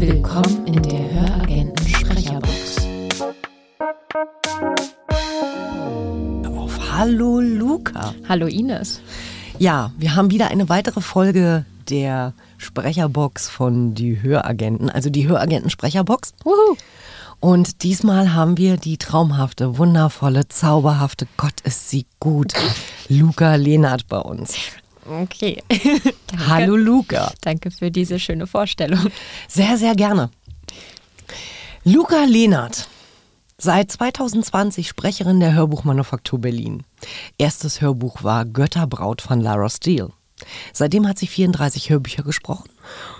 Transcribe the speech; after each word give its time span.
Willkommen 0.00 0.66
in 0.66 0.82
der 0.82 1.10
Höragenten 1.12 1.86
Sprecherbox. 1.86 2.88
Auf 6.56 6.90
Hallo 6.90 7.40
Luca. 7.40 8.14
Hallo 8.26 8.46
Ines. 8.46 9.02
Ja, 9.58 9.92
wir 9.98 10.16
haben 10.16 10.30
wieder 10.30 10.48
eine 10.48 10.70
weitere 10.70 11.02
Folge 11.02 11.66
der 11.90 12.32
Sprecherbox 12.56 13.50
von 13.50 13.94
die 13.94 14.22
Höragenten, 14.22 14.88
also 14.88 15.10
die 15.10 15.28
Höragenten 15.28 15.68
Sprecherbox. 15.68 16.32
Wuhu. 16.44 16.78
Und 17.38 17.82
diesmal 17.82 18.32
haben 18.32 18.56
wir 18.56 18.78
die 18.78 18.96
traumhafte, 18.96 19.76
wundervolle, 19.76 20.48
zauberhafte, 20.48 21.26
Gott 21.36 21.60
ist 21.64 21.90
sie 21.90 22.06
gut, 22.20 22.54
Luca 23.10 23.56
Lehnert 23.56 24.08
bei 24.08 24.18
uns. 24.18 24.54
Okay. 25.06 25.62
Hallo 26.48 26.76
Luca. 26.76 27.32
Danke 27.40 27.70
für 27.70 27.90
diese 27.90 28.18
schöne 28.18 28.46
Vorstellung. 28.46 29.06
Sehr, 29.48 29.76
sehr 29.76 29.94
gerne. 29.94 30.30
Luca 31.84 32.24
Lehnert, 32.24 32.88
seit 33.56 33.90
2020 33.90 34.86
Sprecherin 34.88 35.40
der 35.40 35.54
Hörbuchmanufaktur 35.54 36.38
Berlin. 36.38 36.84
Erstes 37.38 37.80
Hörbuch 37.80 38.22
war 38.22 38.44
Götterbraut 38.44 39.22
von 39.22 39.40
Lara 39.40 39.70
Steele. 39.70 40.12
Seitdem 40.72 41.06
hat 41.06 41.18
sie 41.18 41.26
34 41.26 41.90
Hörbücher 41.90 42.22
gesprochen 42.22 42.70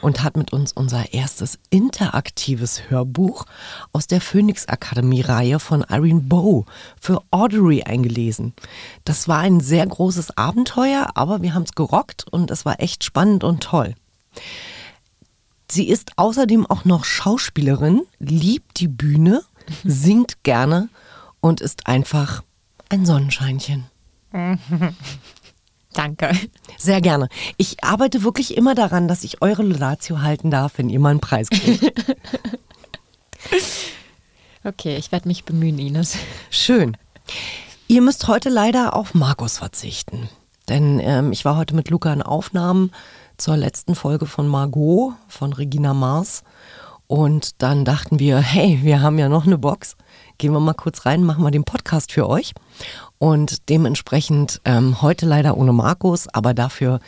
und 0.01 0.23
hat 0.23 0.37
mit 0.37 0.53
uns 0.53 0.73
unser 0.73 1.13
erstes 1.13 1.59
interaktives 1.71 2.91
Hörbuch 2.91 3.47
aus 3.93 4.07
der 4.07 4.21
Phoenix 4.21 4.67
Akademie 4.67 5.21
Reihe 5.21 5.61
von 5.61 5.85
Irene 5.89 6.21
Bow 6.21 6.67
für 7.01 7.23
Audrey 7.31 7.83
eingelesen. 7.83 8.55
Das 9.05 9.29
war 9.29 9.39
ein 9.39 9.61
sehr 9.61 9.87
großes 9.87 10.37
Abenteuer, 10.37 11.11
aber 11.15 11.43
wir 11.43 11.55
haben 11.55 11.65
es 11.65 11.73
gerockt 11.73 12.27
und 12.31 12.51
es 12.51 12.65
war 12.65 12.81
echt 12.81 13.05
spannend 13.05 13.45
und 13.45 13.63
toll. 13.63 13.95
Sie 15.71 15.89
ist 15.89 16.13
außerdem 16.17 16.67
auch 16.67 16.85
noch 16.85 17.05
Schauspielerin, 17.05 18.03
liebt 18.19 18.81
die 18.81 18.89
Bühne, 18.89 19.43
singt 19.85 20.43
gerne 20.43 20.89
und 21.41 21.61
ist 21.61 21.87
einfach 21.87 22.43
ein 22.89 23.07
Sonnenscheinchen. 23.07 23.87
Danke. 25.93 26.31
Sehr 26.79 27.01
gerne. 27.01 27.29
Ich 27.57 27.83
arbeite 27.83 28.23
wirklich 28.23 28.57
immer 28.57 28.75
daran, 28.75 29.09
dass 29.09 29.25
ich 29.25 29.43
eure 29.43 29.63
Laudatio 29.63 30.23
halten 30.23 30.51
darf, 30.51 30.75
wenn 30.77 30.89
ihr 30.89 31.01
mal 31.01 31.11
einen 31.11 31.21
Preis 31.21 31.51
kriegt. 31.51 31.93
Okay, 34.63 34.99
ich 34.99 35.11
werde 35.11 35.27
mich 35.27 35.47
bemühen, 35.47 35.79
Ines. 35.79 36.19
Schön. 36.51 36.95
Ihr 37.89 38.03
müsst 38.03 38.29
heute 38.29 38.51
leider 38.51 38.95
auf 38.95 39.15
Markus 39.15 39.57
verzichten. 39.57 40.29
Denn 40.69 41.01
ähm, 41.01 41.33
ich 41.33 41.47
war 41.47 41.57
heute 41.57 41.75
mit 41.75 41.89
Luca 41.89 42.13
in 42.13 42.21
Aufnahmen 42.21 42.93
zur 43.39 43.57
letzten 43.57 43.95
Folge 43.95 44.27
von 44.27 44.47
Margot 44.47 45.15
von 45.29 45.55
Regina 45.55 45.95
Mars. 45.95 46.45
Und 47.11 47.61
dann 47.61 47.85
dachten 47.85 48.21
wir, 48.21 48.39
hey, 48.39 48.79
wir 48.83 49.03
haben 49.03 49.19
ja 49.19 49.29
noch 49.29 49.45
eine 49.45 49.59
Box. 49.59 49.97
Gehen 50.39 50.53
wir 50.53 50.61
mal 50.61 50.75
kurz 50.75 51.07
rein, 51.07 51.25
machen 51.25 51.43
wir 51.43 51.51
den 51.51 51.65
Podcast 51.65 52.13
für 52.13 52.29
euch. 52.29 52.53
Und 53.19 53.69
dementsprechend 53.69 54.61
ähm, 54.65 55.03
heute 55.03 55.27
leider 55.27 55.57
ohne 55.57 55.73
Markus, 55.73 56.29
aber 56.29 56.55
dafür 56.55 57.01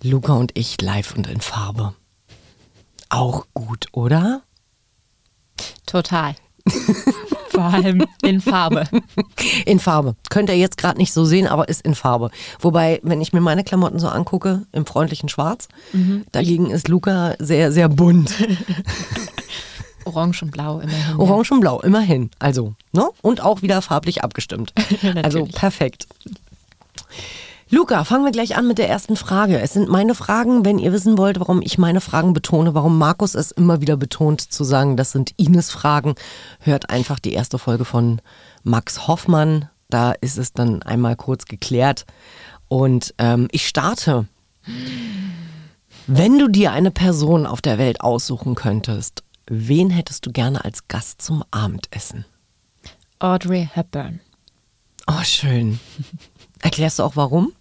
Luca 0.00 0.34
und 0.34 0.56
ich 0.56 0.80
live 0.80 1.16
und 1.16 1.26
in 1.26 1.40
Farbe. 1.40 1.92
Auch 3.08 3.46
gut, 3.52 3.88
oder? 3.90 4.42
Total. 5.86 6.36
Vor 7.58 7.72
allem 7.74 8.04
in 8.22 8.40
Farbe. 8.40 8.84
In 9.66 9.78
Farbe. 9.80 10.14
Könnt 10.30 10.48
ihr 10.48 10.56
jetzt 10.56 10.78
gerade 10.78 10.98
nicht 10.98 11.12
so 11.12 11.24
sehen, 11.24 11.46
aber 11.46 11.68
ist 11.68 11.82
in 11.82 11.94
Farbe. 11.94 12.30
Wobei, 12.60 13.00
wenn 13.02 13.20
ich 13.20 13.32
mir 13.32 13.40
meine 13.40 13.64
Klamotten 13.64 13.98
so 13.98 14.08
angucke, 14.08 14.66
im 14.72 14.86
freundlichen 14.86 15.28
Schwarz, 15.28 15.68
dagegen 16.32 16.70
ist 16.70 16.88
Luca 16.88 17.34
sehr, 17.38 17.72
sehr 17.72 17.88
bunt. 17.88 18.32
Orange 20.04 20.42
und 20.42 20.50
Blau 20.52 20.80
immerhin. 20.80 21.00
ja. 21.10 21.18
Orange 21.18 21.52
und 21.52 21.60
Blau, 21.60 21.80
immerhin. 21.80 22.30
Also, 22.38 22.74
ne? 22.92 23.08
Und 23.22 23.42
auch 23.42 23.62
wieder 23.62 23.82
farblich 23.82 24.22
abgestimmt. 24.24 24.72
also 25.22 25.44
perfekt. 25.44 26.06
Luca, 27.70 28.04
fangen 28.04 28.24
wir 28.24 28.32
gleich 28.32 28.56
an 28.56 28.66
mit 28.66 28.78
der 28.78 28.88
ersten 28.88 29.14
Frage. 29.14 29.60
Es 29.60 29.74
sind 29.74 29.90
meine 29.90 30.14
Fragen, 30.14 30.64
wenn 30.64 30.78
ihr 30.78 30.90
wissen 30.90 31.18
wollt, 31.18 31.38
warum 31.38 31.60
ich 31.60 31.76
meine 31.76 32.00
Fragen 32.00 32.32
betone, 32.32 32.72
warum 32.72 32.96
Markus 32.96 33.34
es 33.34 33.50
immer 33.50 33.82
wieder 33.82 33.98
betont, 33.98 34.40
zu 34.40 34.64
sagen, 34.64 34.96
das 34.96 35.12
sind 35.12 35.34
Ines 35.36 35.70
Fragen, 35.70 36.14
hört 36.60 36.88
einfach 36.88 37.18
die 37.18 37.34
erste 37.34 37.58
Folge 37.58 37.84
von 37.84 38.22
Max 38.62 39.06
Hoffmann. 39.06 39.68
Da 39.90 40.12
ist 40.12 40.38
es 40.38 40.54
dann 40.54 40.82
einmal 40.82 41.14
kurz 41.16 41.44
geklärt. 41.44 42.06
Und 42.68 43.14
ähm, 43.18 43.48
ich 43.52 43.68
starte. 43.68 44.26
Wenn 46.06 46.38
du 46.38 46.48
dir 46.48 46.72
eine 46.72 46.90
Person 46.90 47.44
auf 47.44 47.60
der 47.60 47.76
Welt 47.76 48.00
aussuchen 48.00 48.54
könntest, 48.54 49.24
wen 49.46 49.90
hättest 49.90 50.24
du 50.24 50.32
gerne 50.32 50.64
als 50.64 50.88
Gast 50.88 51.20
zum 51.20 51.44
Abendessen? 51.50 52.24
Audrey 53.18 53.68
Hepburn. 53.70 54.20
Oh, 55.06 55.22
schön. 55.22 55.80
Erklärst 56.60 56.98
du 56.98 57.02
auch 57.02 57.16
warum? 57.16 57.52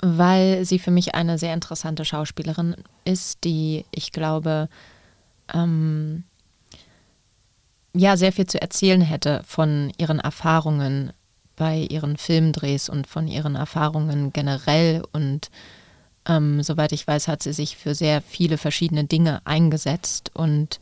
Weil 0.00 0.64
sie 0.64 0.78
für 0.78 0.90
mich 0.90 1.14
eine 1.14 1.38
sehr 1.38 1.54
interessante 1.54 2.04
Schauspielerin 2.04 2.76
ist, 3.04 3.44
die 3.44 3.84
ich 3.90 4.12
glaube, 4.12 4.68
ähm, 5.52 6.24
ja, 7.94 8.16
sehr 8.16 8.32
viel 8.32 8.46
zu 8.46 8.60
erzählen 8.60 9.00
hätte 9.00 9.42
von 9.44 9.92
ihren 9.98 10.20
Erfahrungen 10.20 11.12
bei 11.58 11.78
ihren 11.90 12.16
Filmdrehs 12.16 12.88
und 12.88 13.06
von 13.06 13.28
ihren 13.28 13.56
Erfahrungen 13.56 14.32
generell. 14.32 15.02
Und 15.12 15.50
ähm, 16.26 16.62
soweit 16.62 16.92
ich 16.92 17.06
weiß, 17.06 17.28
hat 17.28 17.42
sie 17.42 17.52
sich 17.52 17.76
für 17.76 17.94
sehr 17.94 18.22
viele 18.22 18.56
verschiedene 18.56 19.04
Dinge 19.04 19.44
eingesetzt. 19.44 20.30
Und 20.34 20.78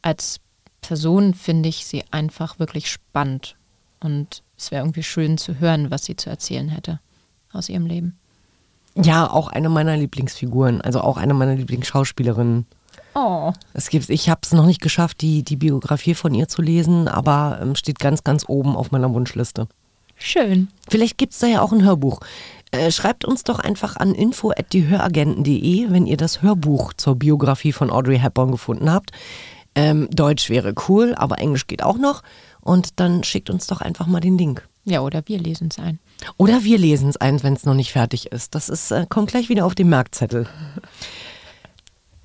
als 0.00 0.40
Person 0.80 1.34
finde 1.34 1.68
ich 1.68 1.84
sie 1.86 2.04
einfach 2.12 2.58
wirklich 2.58 2.90
spannend. 2.90 3.56
Und 4.00 4.42
es 4.56 4.70
wäre 4.70 4.84
irgendwie 4.84 5.02
schön 5.02 5.38
zu 5.38 5.58
hören, 5.58 5.90
was 5.90 6.04
sie 6.04 6.16
zu 6.16 6.30
erzählen 6.30 6.68
hätte 6.68 7.00
aus 7.52 7.68
ihrem 7.68 7.86
Leben. 7.86 8.18
Ja, 8.94 9.30
auch 9.30 9.48
eine 9.48 9.68
meiner 9.68 9.96
Lieblingsfiguren, 9.96 10.80
also 10.80 11.00
auch 11.00 11.16
eine 11.16 11.34
meiner 11.34 11.54
Lieblingsschauspielerinnen. 11.54 12.66
Oh. 13.14 13.52
Es 13.74 13.90
gibt, 13.90 14.08
ich 14.10 14.28
habe 14.28 14.40
es 14.42 14.52
noch 14.52 14.66
nicht 14.66 14.80
geschafft, 14.80 15.20
die, 15.20 15.42
die 15.42 15.56
Biografie 15.56 16.14
von 16.14 16.34
ihr 16.34 16.48
zu 16.48 16.62
lesen, 16.62 17.08
aber 17.08 17.58
ähm, 17.60 17.74
steht 17.74 17.98
ganz, 17.98 18.24
ganz 18.24 18.44
oben 18.48 18.76
auf 18.76 18.90
meiner 18.90 19.12
Wunschliste. 19.12 19.68
Schön. 20.16 20.68
Vielleicht 20.88 21.18
gibt 21.18 21.32
es 21.32 21.40
da 21.40 21.46
ja 21.46 21.62
auch 21.62 21.72
ein 21.72 21.82
Hörbuch. 21.82 22.20
Äh, 22.70 22.90
schreibt 22.90 23.24
uns 23.24 23.44
doch 23.44 23.58
einfach 23.58 23.96
an 23.96 24.14
info.diehöragenten.de, 24.14 25.90
wenn 25.90 26.06
ihr 26.06 26.16
das 26.16 26.42
Hörbuch 26.42 26.92
zur 26.94 27.16
Biografie 27.16 27.72
von 27.72 27.90
Audrey 27.90 28.18
Hepburn 28.18 28.50
gefunden 28.50 28.90
habt. 28.90 29.10
Ähm, 29.74 30.08
Deutsch 30.10 30.48
wäre 30.48 30.74
cool, 30.88 31.14
aber 31.16 31.38
Englisch 31.38 31.66
geht 31.66 31.82
auch 31.82 31.98
noch. 31.98 32.22
Und 32.60 33.00
dann 33.00 33.24
schickt 33.24 33.50
uns 33.50 33.66
doch 33.66 33.80
einfach 33.80 34.06
mal 34.06 34.20
den 34.20 34.38
Link. 34.38 34.66
Ja, 34.84 35.00
oder 35.00 35.22
wir 35.26 35.38
lesen 35.38 35.68
es 35.70 35.78
ein. 35.78 35.98
Oder 36.36 36.64
wir 36.64 36.78
lesen 36.78 37.08
es 37.08 37.16
ein, 37.16 37.42
wenn 37.42 37.54
es 37.54 37.64
noch 37.64 37.74
nicht 37.74 37.92
fertig 37.92 38.26
ist. 38.26 38.54
Das 38.54 38.68
ist, 38.68 38.90
äh, 38.90 39.06
kommt 39.08 39.30
gleich 39.30 39.48
wieder 39.48 39.66
auf 39.66 39.74
den 39.74 39.88
Merkzettel. 39.88 40.46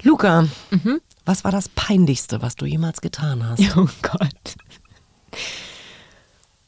Luca, 0.03 0.47
was 1.25 1.43
war 1.43 1.51
das 1.51 1.69
Peinlichste, 1.69 2.41
was 2.41 2.55
du 2.55 2.65
jemals 2.65 3.01
getan 3.01 3.47
hast? 3.47 3.59
Oh 3.75 3.89
Gott. 4.01 4.55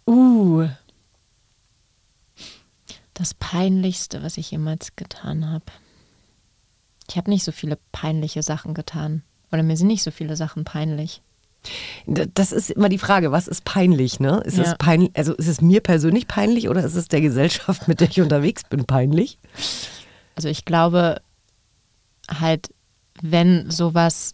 Uh. 0.08 0.68
Das 3.14 3.34
Peinlichste, 3.34 4.24
was 4.24 4.38
ich 4.38 4.52
jemals 4.52 4.96
getan 4.96 5.50
habe. 5.50 5.66
Ich 7.10 7.18
habe 7.18 7.30
nicht 7.30 7.44
so 7.44 7.52
viele 7.52 7.78
peinliche 7.92 8.44
Sachen 8.44 8.74
getan. 8.74 9.24
Oder 9.52 9.64
mir 9.64 9.78
sind 9.78 9.88
nicht 9.88 10.04
so 10.04 10.12
viele 10.12 10.36
Sachen 10.36 10.64
peinlich. 10.64 11.22
Das 12.06 12.52
ist 12.52 12.72
immer 12.72 12.90
die 12.90 12.98
Frage, 12.98 13.32
was 13.32 13.48
ist 13.48 13.66
peinlich, 13.66 14.20
ne? 14.20 14.42
Ist 14.46 14.58
Ja. 14.58 14.64
es 14.64 14.78
peinlich, 14.78 15.12
also 15.16 15.34
ist 15.36 15.48
es 15.48 15.62
mir 15.62 15.82
persönlich 15.82 16.28
peinlich 16.28 16.70
oder 16.70 16.84
ist 16.84 16.96
es 16.96 17.08
der 17.10 17.22
Gesellschaft, 17.22 17.88
mit 17.88 18.00
der 18.00 18.10
ich 18.10 18.22
unterwegs 18.22 18.64
bin, 18.64 18.86
peinlich? 18.86 19.38
Also 20.36 20.48
ich 20.48 20.66
glaube 20.66 21.22
halt, 22.30 22.70
wenn 23.22 23.70
sowas, 23.70 24.34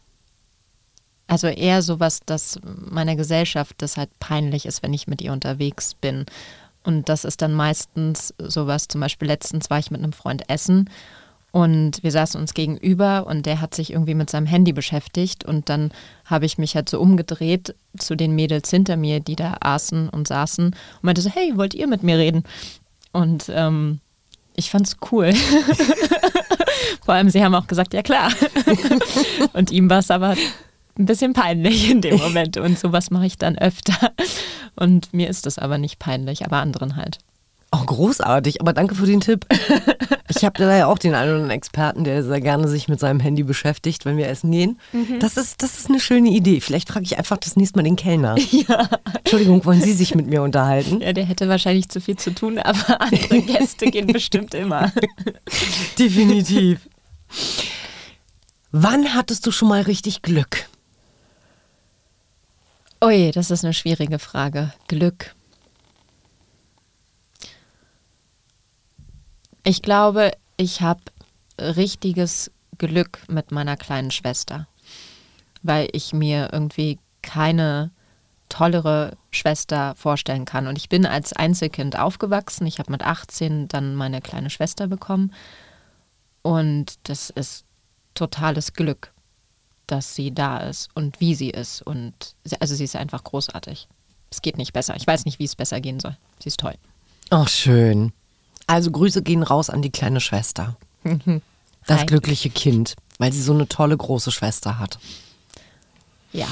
also 1.28 1.48
eher 1.48 1.82
sowas, 1.82 2.20
dass 2.26 2.60
meiner 2.64 3.16
Gesellschaft 3.16 3.76
das 3.80 3.98
halt 3.98 4.12
peinlich 4.20 4.66
ist, 4.68 4.84
wenn 4.84 4.94
ich 4.94 5.08
mit 5.08 5.22
ihr 5.22 5.34
unterwegs 5.34 5.96
bin. 5.96 6.26
Und 6.84 7.10
das 7.10 7.26
ist 7.26 7.42
dann 7.42 7.54
meistens 7.54 8.36
sowas, 8.38 8.88
zum 8.88 9.02
Beispiel 9.02 9.28
letztens 9.28 9.72
war 9.72 9.80
ich 9.80 9.90
mit 9.90 10.04
einem 10.04 10.14
Freund 10.14 10.48
essen 10.50 10.90
und 11.56 12.04
wir 12.04 12.12
saßen 12.12 12.38
uns 12.42 12.54
gegenüber 12.54 13.28
und 13.28 13.46
der 13.46 13.62
hat 13.62 13.74
sich 13.74 13.94
irgendwie 13.94 14.14
mit 14.14 14.30
seinem 14.30 14.46
Handy 14.46 14.74
beschäftigt 14.74 15.46
und 15.46 15.70
dann 15.70 15.94
habe 16.26 16.46
ich 16.46 16.58
mich 16.58 16.76
halt 16.76 16.90
so 16.90 17.00
umgedreht 17.00 17.76
zu 17.98 18.16
den 18.16 18.36
Mädels 18.36 18.70
hinter 18.70 18.98
mir, 18.98 19.22
die 19.22 19.38
da 19.38 19.56
aßen 19.62 20.10
und 20.10 20.28
saßen 20.28 20.66
und 20.66 20.76
meinte 21.02 21.22
so, 21.22 21.30
hey, 21.30 21.56
wollt 21.56 21.74
ihr 21.74 21.88
mit 21.88 22.04
mir 22.04 22.18
reden? 22.18 22.44
Und 23.14 23.46
ähm, 23.48 24.02
ich 24.58 24.70
fand's 24.70 24.98
cool. 25.14 25.32
Vor 27.06 27.14
allem, 27.14 27.30
sie 27.30 27.42
haben 27.42 27.56
auch 27.56 27.68
gesagt, 27.68 27.94
ja 27.94 28.02
klar. 28.02 28.34
und 29.54 29.72
ihm 29.72 29.90
war 29.90 30.00
es 30.00 30.12
aber 30.12 30.36
ein 31.00 31.06
bisschen 31.06 31.32
peinlich 31.32 31.90
in 31.90 32.02
dem 32.02 32.18
Moment. 32.18 32.58
Und 32.58 32.78
sowas 32.78 33.12
mache 33.12 33.28
ich 33.28 33.38
dann 33.38 33.58
öfter. 33.58 34.12
Und 34.76 35.14
mir 35.14 35.30
ist 35.30 35.48
es 35.48 35.58
aber 35.58 35.78
nicht 35.78 36.00
peinlich, 36.00 36.44
aber 36.44 36.58
anderen 36.58 36.98
halt. 36.98 37.20
Oh, 37.76 37.86
großartig, 37.86 38.62
aber 38.62 38.74
danke 38.74 38.96
für 38.96 39.06
den 39.06 39.22
Tipp. 39.22 39.46
Ich 40.28 40.44
habe 40.44 40.58
da 40.58 40.76
ja 40.76 40.88
auch 40.88 40.98
den 40.98 41.14
einen 41.14 41.30
oder 41.30 41.36
anderen 41.36 41.56
Experten, 41.56 42.04
der 42.04 42.24
sehr 42.24 42.42
gerne 42.42 42.68
sich 42.68 42.88
mit 42.88 43.00
seinem 43.00 43.20
Handy 43.20 43.44
beschäftigt, 43.44 44.06
wenn 44.06 44.18
wir 44.18 44.28
essen 44.28 44.52
gehen. 44.52 44.80
Mhm. 44.92 45.20
Das, 45.20 45.38
ist, 45.38 45.62
das 45.62 45.78
ist 45.78 45.88
eine 45.88 46.00
schöne 46.00 46.30
Idee. 46.30 46.62
Vielleicht 46.62 46.90
frage 46.90 47.06
ich 47.06 47.18
einfach 47.18 47.38
das 47.38 47.56
nächste 47.56 47.78
Mal 47.78 47.84
den 47.84 47.96
Kellner. 47.96 48.36
Ja. 48.52 48.90
Entschuldigung, 49.20 49.64
wollen 49.66 49.82
Sie 49.82 49.94
sich 49.94 50.16
mit 50.16 50.26
mir 50.28 50.42
unterhalten? 50.42 51.00
Ja, 51.00 51.14
der 51.14 51.26
hätte 51.26 51.48
wahrscheinlich 51.48 51.90
zu 51.90 52.02
viel 52.02 52.18
zu 52.18 52.34
tun, 52.34 52.58
aber 52.58 53.00
andere 53.02 53.42
Gäste 53.42 53.86
gehen 53.86 54.08
bestimmt 54.08 54.56
immer. 54.56 54.92
Definitiv. 56.00 56.90
Wann 58.72 59.14
hattest 59.14 59.46
du 59.46 59.52
schon 59.52 59.70
mal 59.70 59.82
richtig 59.84 60.24
Glück? 60.24 60.68
Ui, 63.04 63.32
das 63.32 63.52
ist 63.52 63.64
eine 63.64 63.74
schwierige 63.74 64.18
Frage. 64.20 64.74
Glück. 64.88 65.36
Ich 69.68 69.82
glaube, 69.82 70.32
ich 70.58 70.82
habe 70.82 71.02
richtiges 71.60 72.52
Glück 72.78 73.24
mit 73.28 73.52
meiner 73.52 73.76
kleinen 73.78 74.12
Schwester, 74.12 74.68
weil 75.64 75.90
ich 75.92 76.14
mir 76.14 76.50
irgendwie 76.52 77.00
keine 77.24 77.90
tollere 78.48 79.18
Schwester 79.32 79.96
vorstellen 79.96 80.46
kann. 80.46 80.68
Und 80.68 80.78
ich 80.78 80.88
bin 80.88 81.08
als 81.08 81.34
Einzelkind 81.34 81.98
aufgewachsen. 81.98 82.68
Ich 82.68 82.78
habe 82.78 82.92
mit 82.92 83.02
18 83.02 83.68
dann 83.68 83.96
meine 83.96 84.22
kleine 84.22 84.52
Schwester 84.52 84.86
bekommen. 84.86 85.34
Und 86.44 87.00
das 87.10 87.32
ist 87.32 87.66
totales 88.14 88.74
Glück, 88.74 89.14
dass 89.88 90.14
sie 90.14 90.32
da 90.32 90.60
ist 90.60 90.90
und 90.94 91.20
wie 91.20 91.34
sie 91.34 91.50
ist. 91.50 91.82
Und 91.82 92.36
sie, 92.44 92.62
also 92.62 92.76
sie 92.76 92.84
ist 92.84 92.96
einfach 92.96 93.24
großartig. 93.24 93.88
Es 94.30 94.44
geht 94.44 94.60
nicht 94.60 94.74
besser. 94.74 94.96
Ich 94.96 95.08
weiß 95.08 95.26
nicht, 95.26 95.40
wie 95.40 95.46
es 95.46 95.56
besser 95.56 95.82
gehen 95.82 96.00
soll. 96.00 96.16
Sie 96.40 96.50
ist 96.50 96.60
toll. 96.60 96.76
Ach, 97.32 97.50
schön. 97.50 98.14
Also 98.68 98.92
Grüße 98.92 99.22
gehen 99.22 99.44
raus 99.44 99.70
an 99.70 99.82
die 99.82 99.92
kleine 99.92 100.22
Schwester. 100.22 100.78
Das 101.86 102.00
Hi. 102.02 102.06
glückliche 102.06 102.50
Kind, 102.50 102.96
weil 103.20 103.32
sie 103.32 103.42
so 103.42 103.54
eine 103.54 103.68
tolle 103.68 103.96
große 103.96 104.32
Schwester 104.32 104.80
hat. 104.80 105.00
Ja. 106.32 106.48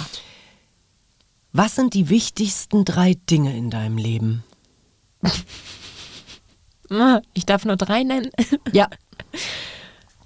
Was 1.52 1.76
sind 1.76 1.94
die 1.94 2.10
wichtigsten 2.10 2.86
drei 2.86 3.16
Dinge 3.30 3.56
in 3.58 3.70
deinem 3.70 3.98
Leben? 3.98 4.44
Ich 7.34 7.48
darf 7.48 7.66
nur 7.66 7.76
drei 7.76 8.04
nennen. 8.04 8.30
Ja. 8.72 8.88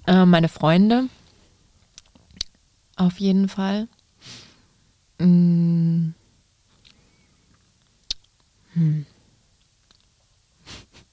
Äh, 0.06 0.26
meine 0.26 0.50
Freunde. 0.50 1.08
Auf 2.96 3.18
jeden 3.20 3.48
Fall. 3.48 3.88
Mm. 5.18 6.10
Hm. 8.74 9.06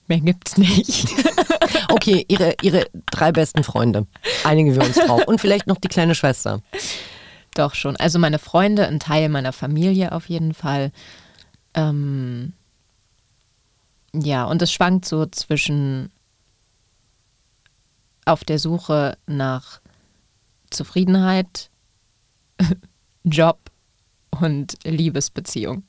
Mehr 0.08 0.20
gibt's 0.20 0.58
nicht. 0.58 1.08
Okay, 1.88 2.26
ihre, 2.28 2.56
ihre 2.62 2.86
drei 3.12 3.32
besten 3.32 3.64
Freunde. 3.64 4.06
Einigen 4.44 4.76
wir 4.76 4.84
uns 4.84 4.96
drauf. 4.96 5.24
Und 5.28 5.40
vielleicht 5.40 5.68
noch 5.68 5.78
die 5.78 5.88
kleine 5.88 6.14
Schwester. 6.14 6.62
Doch 7.54 7.74
schon. 7.74 7.96
Also 7.96 8.20
meine 8.20 8.40
Freunde, 8.40 8.88
ein 8.88 9.00
Teil 9.00 9.30
meiner 9.30 9.54
Familie 9.54 10.12
auf 10.12 10.28
jeden 10.30 10.54
Fall. 10.54 10.92
Ähm, 11.74 12.54
ja, 14.14 14.46
und 14.46 14.62
es 14.62 14.72
schwankt 14.72 15.06
so 15.06 15.26
zwischen 15.26 16.12
auf 18.26 18.44
der 18.44 18.60
Suche 18.60 19.18
nach 19.26 19.80
Zufriedenheit, 20.70 21.70
Job 23.24 23.72
und 24.32 24.76
Liebesbeziehung. 24.84 25.84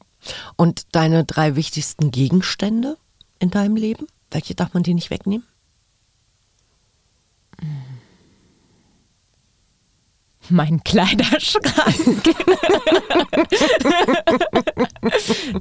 Und 0.57 0.95
deine 0.95 1.25
drei 1.25 1.57
wichtigsten 1.57 2.11
Gegenstände 2.11 2.97
in 3.39 3.51
deinem 3.51 3.77
Leben? 3.77 4.07
Welche 4.31 4.55
darf 4.55 4.75
man 4.75 4.83
dir 4.83 4.95
nicht 4.95 5.11
wegnehmen? 5.11 5.47
Mein 10.49 10.83
Kleiderschrank. 10.85 12.23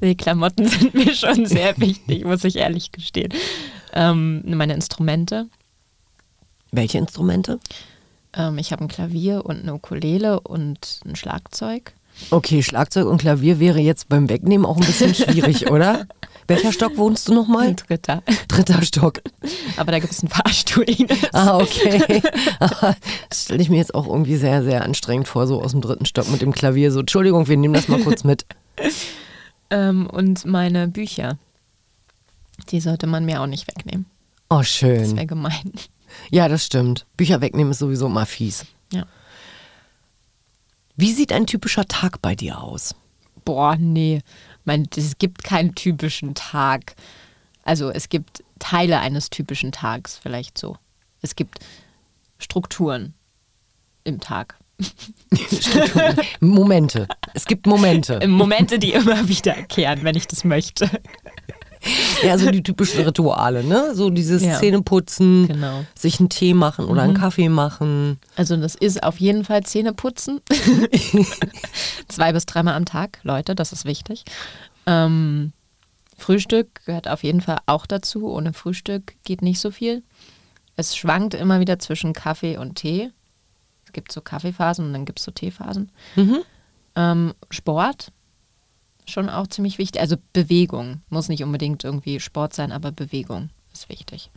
Die 0.01 0.15
Klamotten 0.15 0.67
sind 0.67 0.93
mir 0.93 1.15
schon 1.15 1.45
sehr 1.45 1.77
wichtig, 1.77 2.25
muss 2.25 2.43
ich 2.43 2.57
ehrlich 2.57 2.91
gestehen. 2.91 3.33
Ähm, 3.93 4.43
meine 4.45 4.73
Instrumente. 4.73 5.47
Welche 6.71 6.99
Instrumente? 6.99 7.59
Ähm, 8.33 8.57
ich 8.57 8.71
habe 8.71 8.83
ein 8.83 8.87
Klavier 8.87 9.45
und 9.45 9.61
eine 9.61 9.73
Ukulele 9.73 10.39
und 10.41 10.99
ein 11.05 11.15
Schlagzeug. 11.15 11.93
Okay, 12.29 12.63
Schlagzeug 12.63 13.07
und 13.07 13.19
Klavier 13.19 13.59
wäre 13.59 13.79
jetzt 13.79 14.07
beim 14.07 14.29
Wegnehmen 14.29 14.65
auch 14.65 14.77
ein 14.77 14.85
bisschen 14.85 15.15
schwierig, 15.15 15.67
oder? 15.71 16.07
Welcher 16.47 16.71
Stock 16.71 16.95
wohnst 16.97 17.27
du 17.27 17.33
nochmal? 17.33 17.73
Dritter. 17.75 18.21
Dritter 18.47 18.81
Stock. 18.83 19.21
Aber 19.77 19.91
da 19.91 19.99
gibt 19.99 20.13
es 20.13 20.21
einen 20.21 20.29
Fahrstuhl. 20.29 20.85
Ah, 21.33 21.57
okay. 21.57 22.21
Das 23.29 23.43
stelle 23.45 23.61
ich 23.61 23.69
mir 23.69 23.77
jetzt 23.77 23.95
auch 23.95 24.07
irgendwie 24.07 24.35
sehr, 24.37 24.63
sehr 24.63 24.83
anstrengend 24.83 25.27
vor, 25.27 25.47
so 25.47 25.61
aus 25.61 25.71
dem 25.71 25.81
dritten 25.81 26.05
Stock 26.05 26.29
mit 26.29 26.41
dem 26.41 26.51
Klavier. 26.53 26.91
So, 26.91 26.99
Entschuldigung, 26.99 27.47
wir 27.47 27.57
nehmen 27.57 27.73
das 27.73 27.87
mal 27.87 27.99
kurz 28.01 28.23
mit. 28.23 28.45
Ähm, 29.71 30.07
und 30.07 30.45
meine 30.45 30.87
Bücher. 30.87 31.37
Die 32.69 32.79
sollte 32.79 33.07
man 33.07 33.25
mir 33.25 33.41
auch 33.41 33.47
nicht 33.47 33.67
wegnehmen. 33.67 34.05
Oh, 34.49 34.57
Das 34.59 34.69
schön. 34.69 35.15
wäre 35.15 35.25
gemein. 35.25 35.71
Ja, 36.29 36.47
das 36.47 36.65
stimmt. 36.65 37.05
Bücher 37.17 37.41
wegnehmen 37.41 37.71
ist 37.71 37.79
sowieso 37.79 38.05
immer 38.05 38.25
fies. 38.25 38.65
Ja. 38.93 39.05
Wie 40.95 41.11
sieht 41.11 41.33
ein 41.33 41.47
typischer 41.47 41.85
Tag 41.85 42.21
bei 42.21 42.35
dir 42.35 42.61
aus? 42.61 42.95
Boah, 43.43 43.75
nee. 43.77 44.21
Man, 44.65 44.87
es 44.95 45.17
gibt 45.17 45.43
keinen 45.43 45.75
typischen 45.75 46.35
Tag. 46.35 46.95
Also 47.63 47.89
es 47.89 48.09
gibt 48.09 48.43
Teile 48.59 48.99
eines 48.99 49.29
typischen 49.29 49.71
Tags, 49.71 50.17
vielleicht 50.17 50.57
so. 50.57 50.77
Es 51.21 51.35
gibt 51.35 51.59
Strukturen 52.37 53.13
im 54.03 54.19
Tag. 54.19 54.57
Momente. 56.39 57.07
Es 57.33 57.45
gibt 57.45 57.65
Momente. 57.65 58.25
Momente, 58.27 58.77
die 58.77 58.93
immer 58.93 59.27
wiederkehren, 59.27 60.03
wenn 60.03 60.15
ich 60.15 60.27
das 60.27 60.43
möchte. 60.43 60.89
Ja, 62.23 62.37
so 62.37 62.49
die 62.51 62.63
typischen 62.63 63.03
Rituale, 63.03 63.63
ne? 63.63 63.93
So 63.93 64.09
dieses 64.09 64.43
Ja. 64.43 64.57
Zähneputzen, 64.59 65.47
Genau. 65.47 65.81
Mhm. 65.81 65.87
sich 65.97 66.19
einen 66.19 66.29
Tee 66.29 66.53
machen 66.53 66.85
oder 66.85 67.03
einen 67.03 67.13
Kaffee 67.13 67.49
machen. 67.49 68.19
Also 68.35 68.57
das 68.57 68.75
ist 68.75 69.03
auf 69.03 69.19
jeden 69.19 69.43
Fall 69.45 69.63
Zähneputzen. 69.63 70.41
Zwei 72.07 72.33
bis 72.33 72.45
dreimal 72.45 72.75
am 72.75 72.85
Tag, 72.85 73.19
Leute, 73.23 73.55
das 73.55 73.71
ist 73.71 73.85
wichtig. 73.85 74.23
Ähm, 74.85 75.51
Frühstück 76.17 76.85
gehört 76.85 77.07
auf 77.07 77.23
jeden 77.23 77.41
Fall 77.41 77.57
auch 77.65 77.85
dazu. 77.85 78.27
Ohne 78.31 78.53
Frühstück 78.53 79.15
geht 79.23 79.41
nicht 79.41 79.59
so 79.59 79.71
viel. 79.71 80.03
Es 80.77 80.95
schwankt 80.95 81.33
immer 81.33 81.59
wieder 81.59 81.79
zwischen 81.79 82.13
Kaffee 82.13 82.57
und 82.57 82.75
Tee. 82.75 83.11
Es 83.85 83.91
gibt 83.93 84.11
so 84.11 84.21
Kaffeephasen 84.21 84.85
und 84.87 84.93
dann 84.93 85.05
gibt 85.05 85.19
es 85.19 85.25
so 85.25 85.31
Teephasen. 85.31 85.91
Ähm, 86.95 87.33
Sport, 87.49 88.11
schon 89.09 89.29
auch 89.29 89.47
ziemlich 89.47 89.77
wichtig. 89.77 90.01
Also 90.01 90.17
Bewegung, 90.33 91.01
muss 91.09 91.29
nicht 91.29 91.43
unbedingt 91.43 91.83
irgendwie 91.83 92.19
Sport 92.19 92.53
sein, 92.53 92.71
aber 92.71 92.91
Bewegung 92.91 93.49
ist 93.73 93.89
wichtig. 93.89 94.31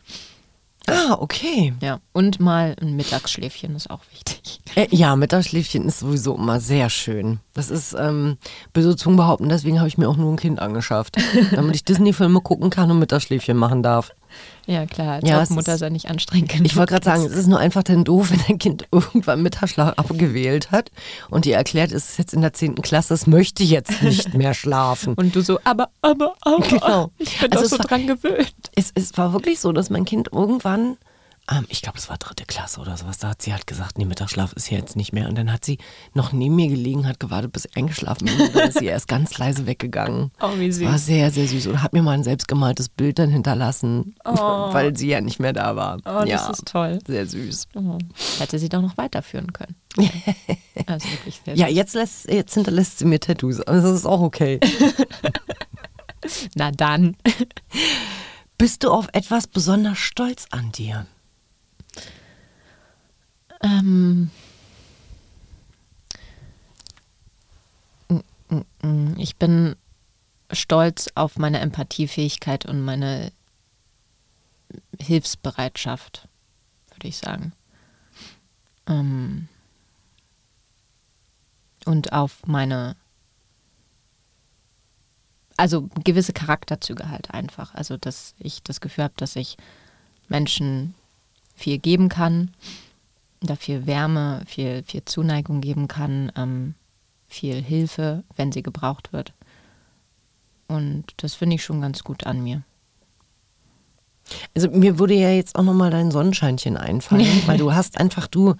Ah, 0.88 1.16
okay. 1.18 1.75
Ja, 1.82 2.00
und 2.12 2.40
mal 2.40 2.75
ein 2.80 2.96
Mittagsschläfchen 2.96 3.76
ist 3.76 3.90
auch 3.90 4.00
wichtig. 4.10 4.60
Äh, 4.75 4.87
ja, 4.90 5.16
Mittagsschläfchen 5.16 5.84
ist 5.84 5.98
sowieso 5.98 6.34
immer 6.34 6.60
sehr 6.60 6.88
schön. 6.88 7.40
Das 7.52 7.70
ist, 7.70 7.94
ähm, 7.98 8.38
böse 8.72 8.96
Zungen 8.96 9.18
behaupten, 9.18 9.50
deswegen 9.50 9.78
habe 9.78 9.88
ich 9.88 9.98
mir 9.98 10.08
auch 10.08 10.16
nur 10.16 10.32
ein 10.32 10.38
Kind 10.38 10.60
angeschafft. 10.60 11.16
damit 11.52 11.75
ich 11.75 11.84
Disney-Filme 11.84 12.40
gucken 12.40 12.70
kann 12.70 12.90
und 12.90 13.00
Mittagsschläfchen 13.00 13.56
machen 13.56 13.82
darf. 13.82 14.12
Ja, 14.66 14.85
klar, 14.85 15.14
als 15.14 15.26
Ja, 15.28 15.42
Mutter 15.49 15.73
ist- 15.75 15.80
sei 15.80 15.88
nicht 15.88 16.11
anstrengend 16.11 16.50
genug 16.50 16.66
Ich 16.66 16.76
wollte 16.76 16.92
gerade 16.92 17.04
sagen, 17.06 17.25
es 17.25 17.32
ist 17.32 17.47
nur 17.47 17.58
einfach 17.58 17.82
dann 17.82 18.04
doof, 18.04 18.30
wenn 18.30 18.40
ein 18.49 18.58
Kind 18.58 18.87
irgendwann 18.92 19.42
Mittagsschlaf 19.42 19.94
abgewählt 19.99 20.70
hat 20.70 20.90
und 21.30 21.47
dir 21.47 21.56
erklärt, 21.56 21.90
es 21.90 22.11
ist 22.11 22.18
jetzt 22.18 22.35
in 22.35 22.42
der 22.42 22.52
10. 22.52 22.75
Klasse, 22.82 23.14
es 23.14 23.26
möchte 23.26 23.64
jetzt 23.64 24.02
nicht 24.02 24.35
mehr 24.35 24.52
schlafen. 24.54 25.14
Und 25.14 25.35
du 25.35 25.40
so, 25.40 25.58
aber, 25.64 25.88
aber, 26.02 26.35
aber, 26.42 26.66
Genau. 26.68 27.11
ich 27.18 27.38
bin 27.40 27.50
Also 27.52 27.64
doch 27.64 27.70
so 27.70 27.78
war- 27.78 27.87
dran 27.87 28.06
gewöhnt. 28.06 28.52
Es, 28.75 28.92
es 28.94 29.16
war 29.16 29.32
wirklich 29.32 29.58
so, 29.58 29.73
dass 29.73 29.88
mein 29.88 30.04
Kind 30.04 30.28
irgendwann, 30.32 30.99
ähm, 31.50 31.64
ich 31.69 31.81
glaube, 31.83 31.99
es 31.99 32.09
war 32.11 32.19
dritte 32.19 32.45
Klasse 32.45 32.81
oder 32.81 32.97
sowas, 32.97 33.19
da 33.19 33.28
hat 33.31 33.40
sie 33.43 33.52
halt 33.52 33.67
gesagt, 33.67 33.97
nee, 33.99 34.05
Mittagsschlaf 34.05 34.52
ist 34.52 34.67
hier 34.67 34.78
jetzt 34.78 34.97
nicht 34.97 35.12
mehr. 35.12 35.28
Und 35.28 35.37
dann 35.38 35.52
hat 35.52 35.64
sie 35.64 35.78
noch 36.14 36.33
neben 36.33 36.57
mir 36.57 36.69
gelegen, 36.69 37.07
hat 37.07 37.19
gewartet, 37.21 37.52
bis 37.52 37.64
ich 37.64 37.76
eingeschlafen 37.76 38.26
bin. 38.26 38.40
Und 38.40 38.55
dann 38.55 38.69
ist 38.69 38.78
sie 38.78 38.87
erst 38.87 39.09
ganz 39.09 39.37
leise 39.38 39.67
weggegangen. 39.67 40.31
Oh, 40.40 40.50
wie 40.59 40.69
Das 40.69 40.81
war 40.81 40.93
süß. 40.99 41.07
sehr, 41.07 41.31
sehr 41.31 41.49
süß. 41.49 41.67
Und 41.69 41.83
hat 41.83 41.93
mir 41.93 42.02
mal 42.02 42.12
ein 42.12 42.25
selbstgemaltes 42.25 42.88
Bild 42.90 43.19
dann 43.19 43.31
hinterlassen, 43.31 44.14
Oh. 44.25 44.33
weil 44.73 44.97
sie 44.97 45.09
ja 45.09 45.21
nicht 45.21 45.40
mehr 45.40 45.52
da 45.52 45.75
war. 45.76 45.97
Oh, 46.05 46.21
das 46.21 46.28
ja, 46.28 46.50
ist 46.50 46.67
toll. 46.67 46.99
sehr 47.07 47.26
süß. 47.26 47.69
Oh, 47.75 47.99
hätte 48.38 48.59
sie 48.59 48.69
doch 48.69 48.83
noch 48.83 48.97
weiterführen 48.97 49.52
können. 49.52 49.75
Also 50.87 51.09
wirklich 51.11 51.40
sehr 51.45 51.57
Ja, 51.57 51.67
süß. 51.67 51.76
jetzt, 51.76 51.95
lässt, 51.95 52.28
jetzt 52.31 52.55
hinterlässt 52.55 52.99
sie 52.99 53.05
mir 53.05 53.19
Tattoos. 53.19 53.61
Aber 53.62 53.81
das 53.81 53.90
ist 53.90 54.07
auch 54.07 54.21
okay. 54.21 54.61
Na 56.55 56.71
dann. 56.71 57.17
Bist 58.59 58.85
du 58.85 58.90
auf 58.90 59.09
etwas 59.12 59.47
besonders 59.47 59.99
stolz 59.99 60.47
an 60.50 60.71
dir? 60.73 61.07
Ähm, 63.62 64.30
ich 69.16 69.36
bin 69.36 69.76
stolz 70.52 71.10
auf 71.14 71.36
meine 71.36 71.60
Empathiefähigkeit 71.60 72.66
und 72.66 72.84
meine 72.84 73.32
Hilfsbereitschaft. 74.98 76.28
würde 76.90 77.08
ich 77.08 77.18
sagen. 77.18 77.52
Ähm 78.86 79.48
und 81.84 82.12
auf 82.12 82.46
meine, 82.46 82.96
also 85.56 85.88
gewisse 86.04 86.32
Charakterzüge 86.32 87.08
halt 87.08 87.30
einfach. 87.30 87.74
Also, 87.74 87.96
dass 87.96 88.34
ich 88.38 88.62
das 88.62 88.80
Gefühl 88.80 89.04
habe, 89.04 89.14
dass 89.16 89.36
ich 89.36 89.56
Menschen 90.28 90.94
viel 91.54 91.78
geben 91.78 92.08
kann, 92.08 92.54
da 93.40 93.57
viel 93.57 93.87
Wärme, 93.87 94.42
viel, 94.47 94.83
viel 94.85 95.04
Zuneigung 95.04 95.61
geben 95.61 95.88
kann, 95.88 96.33
ähm, 96.37 96.75
viel 97.26 97.62
Hilfe, 97.62 98.25
wenn 98.37 98.52
sie 98.52 98.62
gebraucht 98.62 99.12
wird. 99.12 99.35
Und 100.66 101.04
das 101.18 101.35
finde 101.35 101.57
ich 101.57 101.64
schon 101.64 101.80
ganz 101.80 102.04
gut 102.04 102.26
an 102.26 102.42
mir. 102.42 102.62
Also 104.54 104.71
mir 104.71 104.99
würde 104.99 105.14
ja 105.14 105.30
jetzt 105.30 105.57
auch 105.57 105.62
nochmal 105.62 105.90
dein 105.90 106.11
Sonnenscheinchen 106.11 106.76
einfallen, 106.76 107.42
weil 107.47 107.59
du 107.59 107.73
hast 107.73 107.99
einfach, 107.99 108.26
du, 108.26 108.54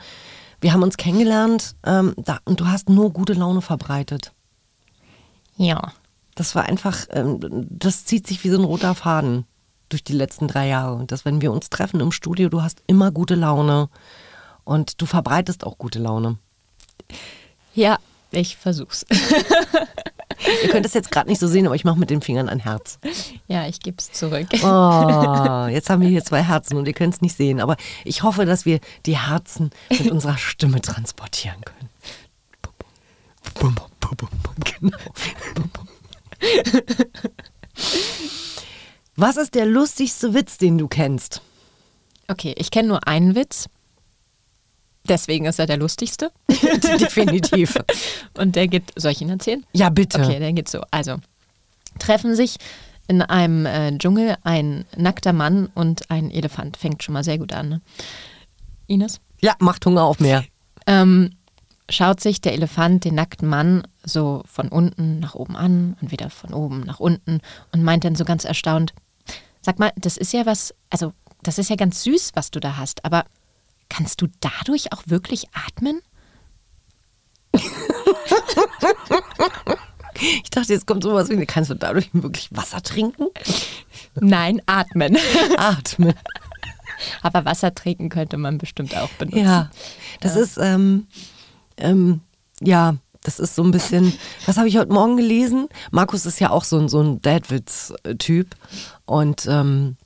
wir 0.61 0.73
haben 0.73 0.83
uns 0.83 0.97
kennengelernt 0.97 1.77
ähm, 1.85 2.15
da, 2.17 2.39
und 2.45 2.61
du 2.61 2.67
hast 2.67 2.89
nur 2.89 3.13
gute 3.13 3.35
Laune 3.35 3.63
verbreitet. 3.63 4.33
Ja. 5.57 5.93
Das 6.35 6.55
war 6.55 6.67
einfach, 6.67 7.07
ähm, 7.11 7.67
das 7.69 8.05
zieht 8.05 8.29
sich 8.29 8.45
wie 8.45 8.51
so 8.51 8.59
ein 8.59 8.65
roter 8.65 8.95
Faden 8.95 9.45
durch 9.89 10.05
die 10.05 10.13
letzten 10.13 10.47
drei 10.47 10.69
Jahre. 10.69 10.95
Und 10.95 11.11
dass, 11.11 11.25
wenn 11.25 11.41
wir 11.41 11.51
uns 11.51 11.69
treffen 11.69 11.99
im 11.99 12.13
Studio, 12.13 12.49
du 12.49 12.63
hast 12.63 12.83
immer 12.87 13.11
gute 13.11 13.35
Laune 13.35 13.89
und 14.69 15.01
du 15.01 15.07
verbreitest 15.07 15.65
auch 15.65 15.79
gute 15.79 15.99
Laune. 15.99 16.37
Ja, 17.75 17.99
ich 18.31 18.59
versuch's. 18.59 19.07
Ihr 20.63 20.69
könnt 20.69 20.85
es 20.85 20.93
jetzt 20.93 21.11
gerade 21.11 21.29
nicht 21.29 21.41
so 21.41 21.49
sehen, 21.49 21.67
aber 21.67 21.75
ich 21.75 21.85
mache 21.85 21.99
mit 21.99 22.11
den 22.11 22.21
Fingern 22.21 22.49
ein 22.51 22.61
Herz. 22.61 22.99
Ja, 23.49 23.67
ich 23.67 23.81
gebe 23.81 23.97
es 23.99 24.13
zurück. 24.13 24.47
Oh, 24.63 25.67
jetzt 25.71 25.89
haben 25.91 26.03
wir 26.03 26.09
hier 26.09 26.23
zwei 26.23 26.43
Herzen 26.43 26.77
und 26.77 26.87
ihr 26.87 26.93
könnt 26.93 27.15
es 27.15 27.21
nicht 27.23 27.37
sehen. 27.37 27.61
Aber 27.61 27.77
ich 28.05 28.23
hoffe, 28.23 28.45
dass 28.45 28.67
wir 28.67 28.79
die 29.07 29.19
Herzen 29.19 29.71
mit 29.89 30.11
unserer 30.11 30.37
Stimme 30.37 30.81
transportieren 30.83 31.63
können. 31.65 31.89
Genau. 34.65 34.99
Was 39.17 39.37
ist 39.39 39.55
der 39.55 39.67
lustigste 39.67 40.35
Witz, 40.35 40.59
den 40.59 40.79
du 40.79 40.89
kennst? 40.89 41.41
Okay, 42.29 42.55
ich 42.57 42.71
kenne 42.71 42.89
nur 42.89 43.09
einen 43.09 43.35
Witz. 43.35 43.69
Deswegen 45.09 45.47
ist 45.47 45.59
er 45.59 45.67
der 45.67 45.79
lustigste. 45.79 46.31
Definitiv. 47.01 47.77
Und 48.37 48.57
der 48.57 48.69
geht, 48.69 48.93
soll 48.97 49.13
ich 49.13 49.23
ihn 49.23 49.31
erzählen? 49.31 49.65
Ja, 49.73 49.89
bitte. 49.89 50.21
Okay, 50.21 50.39
der 50.39 50.53
geht 50.53 50.69
so. 50.69 50.83
Also, 50.91 51.17
treffen 51.99 52.35
sich 52.35 52.57
in 53.07 53.23
einem 53.23 53.65
äh, 53.65 53.97
Dschungel 53.97 54.37
ein 54.45 54.85
nackter 54.97 55.33
Mann 55.33 55.71
und 55.75 56.11
ein 56.11 56.31
Elefant. 56.31 56.77
Fängt 56.77 57.03
schon 57.03 57.15
mal 57.15 57.25
sehr 57.25 57.39
gut 57.39 57.53
an, 57.53 57.69
ne? 57.69 57.81
Ines? 58.87 59.21
Ja, 59.41 59.55
macht 59.61 59.85
Hunger 59.87 60.05
auf 60.05 60.21
mehr. 60.21 60.45
Ähm, 60.87 61.31
schaut 61.89 62.21
sich 62.21 62.41
der 62.41 62.53
Elefant 62.53 63.05
den 63.05 63.15
nackten 63.15 63.49
Mann 63.49 63.87
so 64.05 64.43
von 64.47 64.69
unten 64.69 65.21
nach 65.21 65.35
oben 65.35 65.57
an 65.57 65.97
und 66.01 66.11
wieder 66.11 66.31
von 66.31 66.53
oben 66.53 66.81
nach 66.81 67.01
unten 67.01 67.41
und 67.73 67.83
meint 67.83 68.05
dann 68.05 68.15
so 68.15 68.25
ganz 68.25 68.45
erstaunt, 68.45 68.93
sag 69.63 69.79
mal, 69.79 69.93
das 69.97 70.17
ist 70.17 70.33
ja 70.33 70.47
was, 70.47 70.75
also 70.91 71.13
das 71.43 71.59
ist 71.59 71.71
ja 71.71 71.77
ganz 71.77 72.03
süß, 72.03 72.33
was 72.35 72.51
du 72.51 72.61
da 72.61 72.77
hast, 72.77 73.05
aber 73.05 73.25
kannst 73.89 74.21
du 74.21 74.29
dadurch 74.41 74.93
auch 74.93 75.03
wirklich 75.07 75.47
atmen? 75.53 76.01
Ich 80.43 80.51
dachte, 80.51 80.73
jetzt 80.73 80.87
kommt 80.87 81.05
sowas 81.05 81.29
wie, 81.29 81.47
kannst 81.47 81.71
du 81.71 81.75
dadurch 81.75 82.11
wirklich 82.13 82.49
Wasser 82.51 82.83
trinken? 82.83 83.27
Nein, 84.15 84.61
atmen. 84.67 85.17
Atmen. 85.57 86.15
Aber 87.23 87.45
Wasser 87.45 87.73
trinken 87.75 88.09
könnte 88.09 88.37
man 88.37 88.59
bestimmt 88.59 88.97
auch 88.97 89.11
benutzen. 89.11 89.45
Ja, 89.45 89.71
das 90.21 90.35
ist, 90.35 90.59
ähm, 90.59 91.07
ähm, 91.77 92.21
ja, 92.61 92.97
das 93.23 93.39
ist 93.39 93.55
so 93.55 93.63
ein 93.63 93.71
bisschen, 93.71 94.13
was 94.47 94.57
habe 94.57 94.69
ich 94.69 94.77
heute 94.77 94.93
Morgen 94.93 95.17
gelesen? 95.17 95.69
Markus 95.93 96.27
ist 96.27 96.41
ja 96.41 96.51
auch 96.51 96.65
so 96.65 96.79
ein, 96.79 96.89
so 96.89 97.01
ein 97.01 97.23
Dadwitz-Typ. 97.23 98.57
Und 99.07 99.47
ähm, 99.47 99.97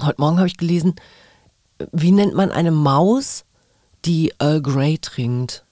heute 0.00 0.20
Morgen 0.20 0.36
habe 0.36 0.46
ich 0.46 0.56
gelesen, 0.56 0.94
wie 1.92 2.12
nennt 2.12 2.34
man 2.34 2.50
eine 2.50 2.70
Maus, 2.70 3.44
die 4.04 4.32
Earl 4.38 4.62
Grey 4.62 4.98
trinkt? 4.98 5.64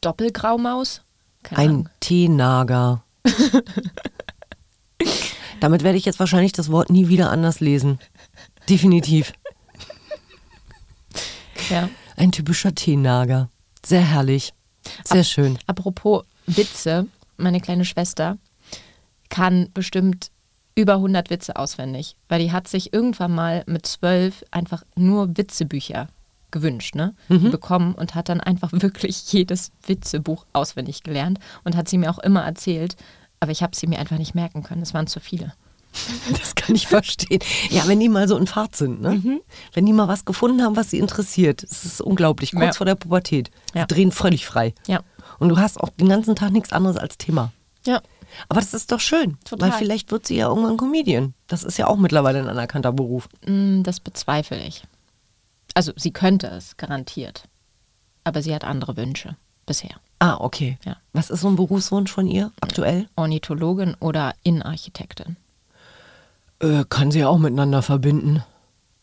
Doppelgraumaus? 0.00 1.02
Keine 1.42 1.60
Ein 1.60 1.68
Ahnung. 1.70 1.88
Teenager. 2.00 3.04
Damit 5.60 5.82
werde 5.82 5.98
ich 5.98 6.04
jetzt 6.06 6.18
wahrscheinlich 6.20 6.52
das 6.52 6.70
Wort 6.70 6.90
nie 6.90 7.08
wieder 7.08 7.30
anders 7.30 7.60
lesen. 7.60 7.98
Definitiv. 8.68 9.32
Ja. 11.68 11.88
Ein 12.16 12.32
typischer 12.32 12.74
Teenager. 12.74 13.48
Sehr 13.84 14.00
herrlich. 14.00 14.52
Sehr 15.04 15.24
schön. 15.24 15.58
Apropos 15.66 16.24
Witze, 16.46 17.06
meine 17.36 17.60
kleine 17.60 17.84
Schwester 17.84 18.38
kann 19.28 19.70
bestimmt 19.72 20.30
über 20.80 20.94
100 20.94 21.30
Witze 21.30 21.56
auswendig, 21.56 22.16
weil 22.28 22.40
die 22.40 22.52
hat 22.52 22.68
sich 22.68 22.92
irgendwann 22.92 23.34
mal 23.34 23.62
mit 23.66 23.86
zwölf 23.86 24.44
einfach 24.50 24.82
nur 24.96 25.36
Witzebücher 25.36 26.08
gewünscht, 26.50 26.96
ne? 26.96 27.14
Bekommen 27.28 27.94
und 27.94 28.14
hat 28.16 28.28
dann 28.28 28.40
einfach 28.40 28.70
wirklich 28.72 29.32
jedes 29.32 29.70
Witzebuch 29.86 30.46
auswendig 30.52 31.02
gelernt 31.04 31.38
und 31.64 31.76
hat 31.76 31.88
sie 31.88 31.98
mir 31.98 32.10
auch 32.10 32.18
immer 32.18 32.42
erzählt, 32.44 32.96
aber 33.38 33.52
ich 33.52 33.62
habe 33.62 33.76
sie 33.76 33.86
mir 33.86 33.98
einfach 34.00 34.18
nicht 34.18 34.34
merken 34.34 34.62
können. 34.62 34.82
Es 34.82 34.92
waren 34.94 35.06
zu 35.06 35.20
viele. 35.20 35.52
Das 36.38 36.54
kann 36.54 36.74
ich 36.76 36.86
verstehen. 36.86 37.40
Ja, 37.70 37.88
wenn 37.88 37.98
die 37.98 38.08
mal 38.08 38.28
so 38.28 38.36
in 38.36 38.46
Fahrt 38.46 38.76
sind, 38.76 39.00
ne? 39.00 39.40
Wenn 39.72 39.86
die 39.86 39.92
mal 39.92 40.06
was 40.08 40.24
gefunden 40.24 40.62
haben, 40.62 40.76
was 40.76 40.90
sie 40.90 40.98
interessiert. 40.98 41.64
Das 41.64 41.84
ist 41.84 42.00
unglaublich. 42.00 42.52
Kurz 42.52 42.64
Ja. 42.64 42.72
vor 42.74 42.86
der 42.86 42.94
Pubertät. 42.94 43.50
Ja. 43.74 43.86
Die 43.86 43.94
drehen 43.94 44.12
völlig 44.12 44.46
frei. 44.46 44.72
Ja. 44.86 45.00
Und 45.40 45.48
du 45.48 45.58
hast 45.58 45.80
auch 45.80 45.88
den 45.88 46.08
ganzen 46.08 46.36
Tag 46.36 46.52
nichts 46.52 46.70
anderes 46.72 46.96
als 46.96 47.18
Thema. 47.18 47.50
Ja. 47.86 48.02
Aber 48.48 48.60
das 48.60 48.74
ist 48.74 48.92
doch 48.92 49.00
schön. 49.00 49.38
Total. 49.44 49.70
Weil 49.70 49.78
vielleicht 49.78 50.10
wird 50.12 50.26
sie 50.26 50.36
ja 50.36 50.48
irgendwann 50.48 50.76
Comedian. 50.76 51.34
Das 51.46 51.62
ist 51.64 51.76
ja 51.78 51.86
auch 51.86 51.96
mittlerweile 51.96 52.38
ein 52.38 52.48
anerkannter 52.48 52.92
Beruf. 52.92 53.28
Mm, 53.46 53.82
Das 53.82 54.00
bezweifle 54.00 54.62
ich. 54.64 54.84
Also 55.74 55.92
sie 55.96 56.10
könnte 56.12 56.48
es, 56.48 56.76
garantiert. 56.76 57.44
Aber 58.24 58.42
sie 58.42 58.54
hat 58.54 58.64
andere 58.64 58.96
Wünsche 58.96 59.36
bisher. 59.66 59.96
Ah, 60.18 60.36
okay. 60.40 60.78
Ja. 60.84 60.96
Was 61.12 61.30
ist 61.30 61.40
so 61.40 61.48
ein 61.48 61.56
Berufswunsch 61.56 62.10
von 62.12 62.26
ihr 62.26 62.52
aktuell? 62.60 63.08
Ornithologin 63.16 63.94
oder 64.00 64.34
Innenarchitektin 64.42 65.36
Äh, 66.60 66.84
kann 66.88 67.10
sie 67.10 67.20
ja 67.20 67.28
auch 67.28 67.38
miteinander 67.38 67.82
verbinden. 67.82 68.42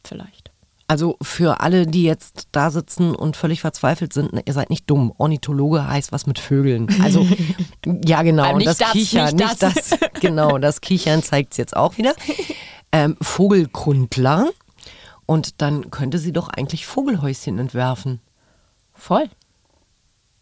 vielleicht. 0.04 0.52
Also 0.90 1.18
für 1.22 1.60
alle, 1.60 1.86
die 1.86 2.04
jetzt 2.04 2.48
da 2.54 2.72
sitzen 2.72 3.14
und 3.14 3.36
völlig 3.36 3.60
verzweifelt 3.60 4.14
sind, 4.14 4.32
ne, 4.32 4.42
ihr 4.46 4.54
seid 4.54 4.70
nicht 4.70 4.90
dumm. 4.90 5.12
Ornithologe 5.18 5.86
heißt 5.86 6.14
was 6.14 6.26
mit 6.28 6.40
Vögeln. 6.40 6.88
Also 7.04 7.28
ja 8.06 8.22
genau, 8.24 8.56
nicht 8.56 8.68
das, 8.68 8.78
das, 8.78 8.92
Kichern, 8.94 9.36
nicht 9.36 9.50
nicht 9.50 9.62
das. 9.64 9.74
das. 9.90 10.00
Genau, 10.22 10.58
das 10.58 10.80
Kichern 10.80 11.24
zeigt 11.24 11.52
es 11.52 11.58
jetzt 11.58 11.76
auch 11.76 11.98
wieder. 11.98 12.16
Ähm, 12.94 13.18
Vogelkundler. 13.22 14.48
Und 15.26 15.62
dann 15.62 15.92
könnte 15.92 16.20
sie 16.20 16.32
doch 16.32 16.48
eigentlich 16.48 16.86
Vogelhäuschen 16.86 17.60
entwerfen. 17.60 18.22
Voll. 18.94 19.30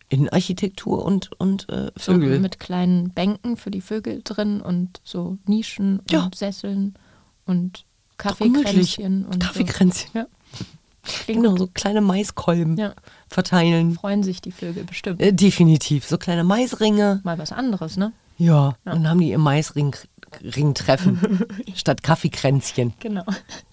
Innenarchitektur 0.09 1.03
und, 1.03 1.31
und 1.39 1.67
äh, 1.69 1.91
So 1.97 2.13
Vögel. 2.13 2.39
mit 2.39 2.59
kleinen 2.59 3.09
Bänken 3.09 3.57
für 3.57 3.71
die 3.71 3.81
Vögel 3.81 4.21
drin 4.23 4.61
und 4.61 5.01
so 5.03 5.39
Nischen 5.47 5.99
und 6.01 6.11
Ja. 6.11 6.29
Sesseln 6.35 6.93
und 7.45 7.79
Doch 7.79 7.79
gemütlich. 7.79 7.94
Kaffeekränzchen. 8.17 9.25
Und 9.25 9.39
Kaffeekränzchen. 9.39 10.09
So. 10.13 10.19
Ja. 10.19 10.25
Klingt 11.03 11.43
Genau, 11.43 11.55
so 11.55 11.67
kleine 11.67 12.01
Maiskolben 12.01 12.77
Ja. 12.77 12.93
verteilen. 13.29 13.93
Freuen 13.93 14.23
sich 14.23 14.41
die 14.41 14.51
Vögel 14.51 14.83
bestimmt. 14.85 15.21
Äh, 15.21 15.33
definitiv. 15.33 16.05
So 16.05 16.17
kleine 16.17 16.43
Maisringe. 16.43 17.21
Mal 17.23 17.37
was 17.37 17.51
anderes, 17.51 17.95
ne? 17.97 18.11
Ja, 18.37 18.69
und 18.69 18.75
dann 18.85 19.07
haben 19.09 19.19
die 19.19 19.29
ihr 19.29 19.37
Maisring 19.37 19.95
Ring 20.41 20.73
treffen 20.73 21.45
statt 21.75 22.03
Kaffeekränzchen. 22.03 22.93
Genau. 22.99 23.23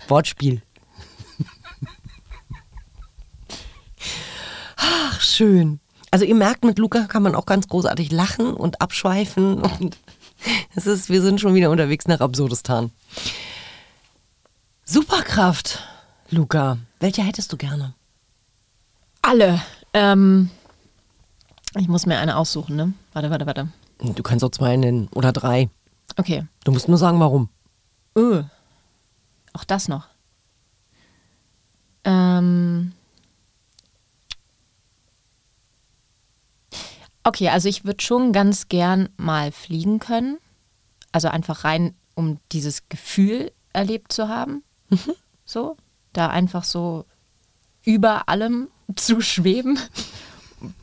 Wortspiel. 0.08 0.62
Ach, 4.76 5.20
schön. 5.20 5.80
Also 6.10 6.24
ihr 6.24 6.34
merkt, 6.34 6.64
mit 6.64 6.78
Luca 6.78 7.06
kann 7.06 7.22
man 7.22 7.34
auch 7.34 7.46
ganz 7.46 7.68
großartig 7.68 8.10
lachen 8.12 8.52
und 8.52 8.80
abschweifen 8.80 9.62
und 9.62 9.96
es 10.76 10.86
ist, 10.86 11.08
wir 11.08 11.22
sind 11.22 11.40
schon 11.40 11.54
wieder 11.54 11.70
unterwegs 11.70 12.06
nach 12.06 12.20
Absurdistan. 12.20 12.90
Superkraft, 14.92 15.78
Luca. 16.28 16.76
Welche 17.00 17.22
hättest 17.22 17.50
du 17.50 17.56
gerne? 17.56 17.94
Alle. 19.22 19.58
Ähm, 19.94 20.50
ich 21.78 21.88
muss 21.88 22.04
mir 22.04 22.18
eine 22.18 22.36
aussuchen, 22.36 22.76
ne? 22.76 22.92
Warte, 23.14 23.30
warte, 23.30 23.46
warte. 23.46 23.68
Du 24.00 24.22
kannst 24.22 24.44
auch 24.44 24.50
zwei 24.50 24.76
nennen 24.76 25.08
oder 25.14 25.32
drei. 25.32 25.70
Okay. 26.18 26.46
Du 26.64 26.72
musst 26.72 26.88
nur 26.88 26.98
sagen, 26.98 27.18
warum. 27.20 27.48
Öh. 28.18 28.42
Auch 29.54 29.64
das 29.64 29.88
noch. 29.88 30.08
Ähm. 32.04 32.92
Okay, 37.24 37.48
also 37.48 37.66
ich 37.66 37.86
würde 37.86 38.04
schon 38.04 38.34
ganz 38.34 38.68
gern 38.68 39.08
mal 39.16 39.52
fliegen 39.52 40.00
können. 40.00 40.36
Also 41.12 41.28
einfach 41.28 41.64
rein, 41.64 41.94
um 42.14 42.40
dieses 42.52 42.90
Gefühl 42.90 43.52
erlebt 43.72 44.12
zu 44.12 44.28
haben. 44.28 44.62
So, 45.44 45.76
da 46.12 46.28
einfach 46.28 46.64
so 46.64 47.04
über 47.84 48.28
allem 48.28 48.68
zu 48.94 49.20
schweben, 49.20 49.78
ein 50.60 50.74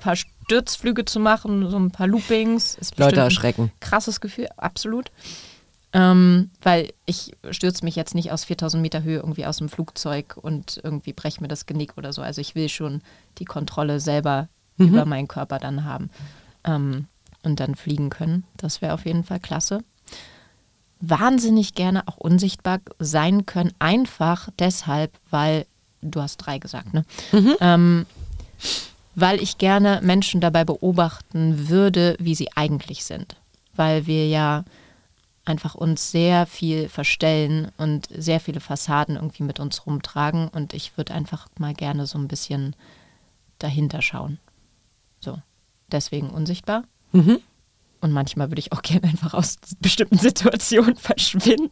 paar 0.00 0.16
Stürzflüge 0.16 1.04
zu 1.04 1.20
machen, 1.20 1.70
so 1.70 1.78
ein 1.78 1.90
paar 1.90 2.06
Loopings. 2.06 2.74
Ist 2.74 2.98
Leute 2.98 3.10
bestimmt 3.10 3.18
ein 3.18 3.24
erschrecken. 3.24 3.72
Krasses 3.80 4.20
Gefühl, 4.20 4.48
absolut. 4.56 5.10
Ähm, 5.92 6.50
weil 6.60 6.92
ich 7.06 7.32
stürze 7.50 7.84
mich 7.84 7.96
jetzt 7.96 8.14
nicht 8.14 8.30
aus 8.30 8.44
4000 8.44 8.82
Meter 8.82 9.02
Höhe 9.02 9.18
irgendwie 9.18 9.46
aus 9.46 9.56
dem 9.58 9.70
Flugzeug 9.70 10.36
und 10.36 10.80
irgendwie 10.82 11.14
breche 11.14 11.40
mir 11.40 11.48
das 11.48 11.64
Genick 11.64 11.96
oder 11.96 12.12
so. 12.12 12.20
Also 12.20 12.40
ich 12.40 12.54
will 12.54 12.68
schon 12.68 13.00
die 13.38 13.46
Kontrolle 13.46 14.00
selber 14.00 14.48
über 14.76 15.04
meinen 15.06 15.28
Körper 15.28 15.58
dann 15.58 15.84
haben 15.84 16.10
ähm, 16.64 17.06
und 17.42 17.60
dann 17.60 17.74
fliegen 17.74 18.10
können. 18.10 18.44
Das 18.56 18.80
wäre 18.80 18.94
auf 18.94 19.06
jeden 19.06 19.24
Fall 19.24 19.40
klasse. 19.40 19.82
Wahnsinnig 21.00 21.74
gerne 21.74 22.06
auch 22.08 22.16
unsichtbar 22.16 22.80
sein 22.98 23.46
können, 23.46 23.72
einfach 23.78 24.48
deshalb, 24.58 25.12
weil 25.30 25.66
du 26.02 26.20
hast 26.20 26.38
drei 26.38 26.58
gesagt, 26.58 26.94
ne? 26.94 27.04
Ähm, 27.60 28.06
weil 29.14 29.42
ich 29.42 29.58
gerne 29.58 30.00
Menschen 30.02 30.40
dabei 30.40 30.64
beobachten 30.64 31.68
würde, 31.68 32.16
wie 32.20 32.34
sie 32.34 32.48
eigentlich 32.54 33.04
sind. 33.04 33.36
Weil 33.74 34.06
wir 34.06 34.28
ja 34.28 34.64
einfach 35.44 35.74
uns 35.74 36.10
sehr 36.10 36.46
viel 36.46 36.88
verstellen 36.88 37.72
und 37.78 38.08
sehr 38.14 38.38
viele 38.38 38.60
Fassaden 38.60 39.16
irgendwie 39.16 39.42
mit 39.42 39.58
uns 39.58 39.86
rumtragen. 39.86 40.48
Und 40.48 40.74
ich 40.74 40.96
würde 40.96 41.14
einfach 41.14 41.48
mal 41.58 41.74
gerne 41.74 42.06
so 42.06 42.18
ein 42.18 42.28
bisschen 42.28 42.76
dahinter 43.58 44.02
schauen. 44.02 44.38
So, 45.20 45.38
deswegen 45.90 46.30
unsichtbar. 46.30 46.84
Mhm. 47.12 47.40
Und 48.00 48.12
manchmal 48.12 48.50
würde 48.50 48.60
ich 48.60 48.72
auch 48.72 48.82
gerne 48.82 49.08
einfach 49.08 49.34
aus 49.34 49.58
bestimmten 49.80 50.18
Situationen 50.18 50.96
verschwinden. 50.96 51.70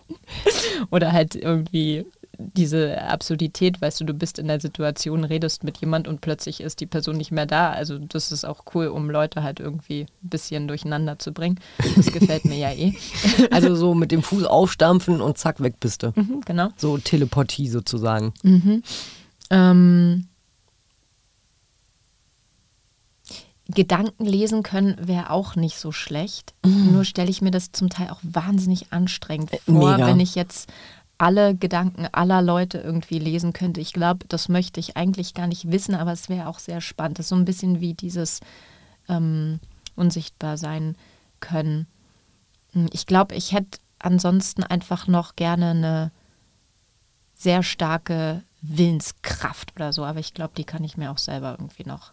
Oder 0.90 1.12
halt 1.12 1.34
irgendwie 1.34 2.04
diese 2.38 3.00
Absurdität, 3.02 3.80
weißt 3.80 4.00
du, 4.00 4.04
du 4.04 4.14
bist 4.14 4.38
in 4.38 4.46
der 4.48 4.60
Situation, 4.60 5.24
redest 5.24 5.64
mit 5.64 5.78
jemand 5.78 6.06
und 6.06 6.20
plötzlich 6.20 6.60
ist 6.60 6.80
die 6.80 6.86
Person 6.86 7.16
nicht 7.16 7.32
mehr 7.32 7.46
da. 7.46 7.70
Also 7.70 7.98
das 7.98 8.30
ist 8.30 8.44
auch 8.44 8.64
cool, 8.74 8.88
um 8.88 9.10
Leute 9.10 9.42
halt 9.42 9.58
irgendwie 9.60 10.02
ein 10.02 10.28
bisschen 10.28 10.68
durcheinander 10.68 11.18
zu 11.18 11.32
bringen. 11.32 11.58
Das 11.96 12.12
gefällt 12.12 12.44
mir 12.44 12.58
ja 12.58 12.72
eh. 12.72 12.94
Also 13.50 13.74
so 13.74 13.94
mit 13.94 14.12
dem 14.12 14.22
Fuß 14.22 14.44
aufstampfen 14.44 15.20
und 15.20 15.38
zack, 15.38 15.62
weg 15.62 15.76
bist 15.80 16.02
du. 16.02 16.12
Mhm, 16.14 16.42
genau. 16.44 16.68
So 16.76 16.98
Teleportie 16.98 17.68
sozusagen. 17.68 18.34
Ähm, 19.50 20.26
Gedanken 23.68 24.24
lesen 24.24 24.62
können 24.62 24.96
wäre 25.08 25.30
auch 25.30 25.56
nicht 25.56 25.78
so 25.78 25.90
schlecht. 25.90 26.54
Nur 26.64 27.04
stelle 27.04 27.30
ich 27.30 27.42
mir 27.42 27.50
das 27.50 27.72
zum 27.72 27.88
Teil 27.90 28.10
auch 28.10 28.20
wahnsinnig 28.22 28.92
anstrengend 28.92 29.50
vor, 29.64 29.92
mega. 29.96 30.06
wenn 30.06 30.20
ich 30.20 30.34
jetzt 30.36 30.72
alle 31.18 31.54
Gedanken 31.56 32.06
aller 32.12 32.42
Leute 32.42 32.78
irgendwie 32.78 33.18
lesen 33.18 33.52
könnte. 33.52 33.80
Ich 33.80 33.92
glaube, 33.92 34.26
das 34.28 34.48
möchte 34.48 34.78
ich 34.80 34.96
eigentlich 34.96 35.34
gar 35.34 35.46
nicht 35.46 35.70
wissen, 35.72 35.94
aber 35.94 36.12
es 36.12 36.28
wäre 36.28 36.46
auch 36.46 36.58
sehr 36.58 36.80
spannend. 36.80 37.18
Das 37.18 37.26
ist 37.26 37.30
so 37.30 37.36
ein 37.36 37.44
bisschen 37.44 37.80
wie 37.80 37.94
dieses 37.94 38.40
ähm, 39.08 39.58
unsichtbar 39.96 40.58
sein 40.58 40.94
können. 41.40 41.86
Hm, 42.72 42.88
Ich 42.92 43.06
glaube, 43.06 43.34
ich 43.34 43.52
hätte 43.52 43.78
ansonsten 43.98 44.62
einfach 44.62 45.06
noch 45.08 45.36
gerne 45.36 45.70
eine 45.70 46.12
sehr 47.34 47.62
starke 47.62 48.42
Willenskraft 48.60 49.72
oder 49.76 49.92
so, 49.92 50.04
aber 50.04 50.20
ich 50.20 50.34
glaube, 50.34 50.52
die 50.56 50.64
kann 50.64 50.84
ich 50.84 50.96
mir 50.96 51.10
auch 51.10 51.18
selber 51.18 51.52
irgendwie 51.58 51.84
noch 51.84 52.12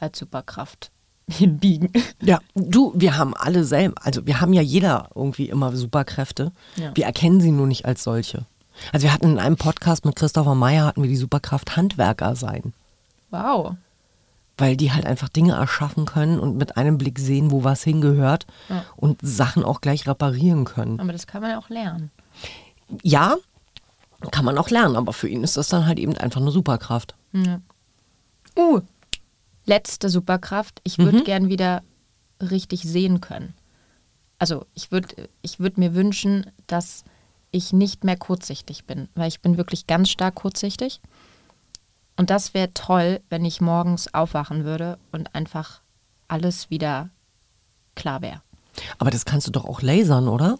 als 0.00 0.18
Superkraft 0.18 0.90
hinbiegen. 1.30 1.92
Ja, 2.22 2.38
du, 2.54 2.92
wir 2.96 3.16
haben 3.16 3.34
alle 3.34 3.64
selber, 3.64 3.94
also 4.04 4.26
wir 4.26 4.40
haben 4.40 4.52
ja 4.52 4.62
jeder 4.62 5.10
irgendwie 5.14 5.48
immer 5.48 5.74
Superkräfte. 5.76 6.52
Ja. 6.76 6.92
Wir 6.94 7.04
erkennen 7.04 7.40
sie 7.40 7.50
nur 7.52 7.66
nicht 7.66 7.84
als 7.84 8.02
solche. 8.02 8.46
Also 8.92 9.04
wir 9.04 9.12
hatten 9.12 9.32
in 9.32 9.38
einem 9.38 9.56
Podcast 9.56 10.04
mit 10.04 10.16
Christopher 10.16 10.54
Meyer 10.54 10.86
hatten 10.86 11.02
wir 11.02 11.08
die 11.08 11.16
Superkraft 11.16 11.76
Handwerker 11.76 12.36
sein. 12.36 12.72
Wow. 13.30 13.74
Weil 14.56 14.76
die 14.76 14.92
halt 14.92 15.04
einfach 15.04 15.28
Dinge 15.28 15.52
erschaffen 15.54 16.06
können 16.06 16.38
und 16.38 16.56
mit 16.56 16.76
einem 16.76 16.96
Blick 16.96 17.18
sehen, 17.18 17.50
wo 17.50 17.64
was 17.64 17.82
hingehört 17.82 18.46
Ja. 18.68 18.84
und 18.96 19.18
Sachen 19.22 19.64
auch 19.64 19.80
gleich 19.80 20.06
reparieren 20.06 20.64
können. 20.64 20.98
Aber 21.00 21.12
das 21.12 21.26
kann 21.26 21.42
man 21.42 21.50
ja 21.50 21.58
auch 21.58 21.68
lernen. 21.68 22.10
Ja, 23.02 23.36
kann 24.30 24.44
man 24.44 24.56
auch 24.58 24.70
lernen, 24.70 24.96
aber 24.96 25.12
für 25.12 25.28
ihn 25.28 25.44
ist 25.44 25.56
das 25.56 25.68
dann 25.68 25.86
halt 25.86 25.98
eben 25.98 26.16
einfach 26.16 26.40
eine 26.40 26.50
Superkraft. 26.50 27.14
Uh, 28.56 28.80
letzte 29.68 30.08
Superkraft. 30.08 30.80
Ich 30.82 30.98
würde 30.98 31.22
gern 31.22 31.48
wieder 31.48 31.82
richtig 32.40 32.82
sehen 32.82 33.20
können. 33.20 33.54
Also 34.38 34.66
ich 34.74 34.90
würde 34.90 35.28
ich 35.42 35.60
würd 35.60 35.78
mir 35.78 35.94
wünschen, 35.94 36.50
dass 36.66 37.04
ich 37.50 37.72
nicht 37.72 38.04
mehr 38.04 38.16
kurzsichtig 38.16 38.84
bin, 38.84 39.08
weil 39.14 39.28
ich 39.28 39.40
bin 39.40 39.56
wirklich 39.56 39.86
ganz 39.86 40.10
stark 40.10 40.36
kurzsichtig. 40.36 41.00
Und 42.16 42.30
das 42.30 42.52
wäre 42.54 42.72
toll, 42.74 43.20
wenn 43.30 43.44
ich 43.44 43.60
morgens 43.60 44.12
aufwachen 44.12 44.64
würde 44.64 44.98
und 45.12 45.34
einfach 45.34 45.80
alles 46.26 46.70
wieder 46.70 47.10
klar 47.94 48.22
wäre. 48.22 48.42
Aber 48.98 49.10
das 49.10 49.24
kannst 49.24 49.46
du 49.46 49.50
doch 49.50 49.64
auch 49.64 49.82
lasern, 49.82 50.28
oder? 50.28 50.58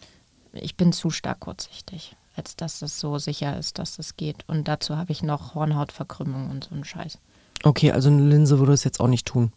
Ich 0.52 0.76
bin 0.76 0.92
zu 0.92 1.10
stark 1.10 1.40
kurzsichtig, 1.40 2.16
als 2.36 2.56
dass 2.56 2.80
das 2.80 2.98
so 2.98 3.18
sicher 3.18 3.56
ist, 3.58 3.78
dass 3.78 3.96
das 3.96 4.16
geht. 4.16 4.48
Und 4.48 4.66
dazu 4.66 4.96
habe 4.96 5.12
ich 5.12 5.22
noch 5.22 5.54
Hornhautverkrümmung 5.54 6.50
und 6.50 6.64
so 6.64 6.74
einen 6.74 6.84
Scheiß. 6.84 7.18
Okay, 7.64 7.90
also 7.92 8.08
eine 8.08 8.22
Linse 8.22 8.58
würde 8.58 8.72
es 8.72 8.84
jetzt 8.84 9.00
auch 9.00 9.08
nicht 9.08 9.26
tun. 9.26 9.52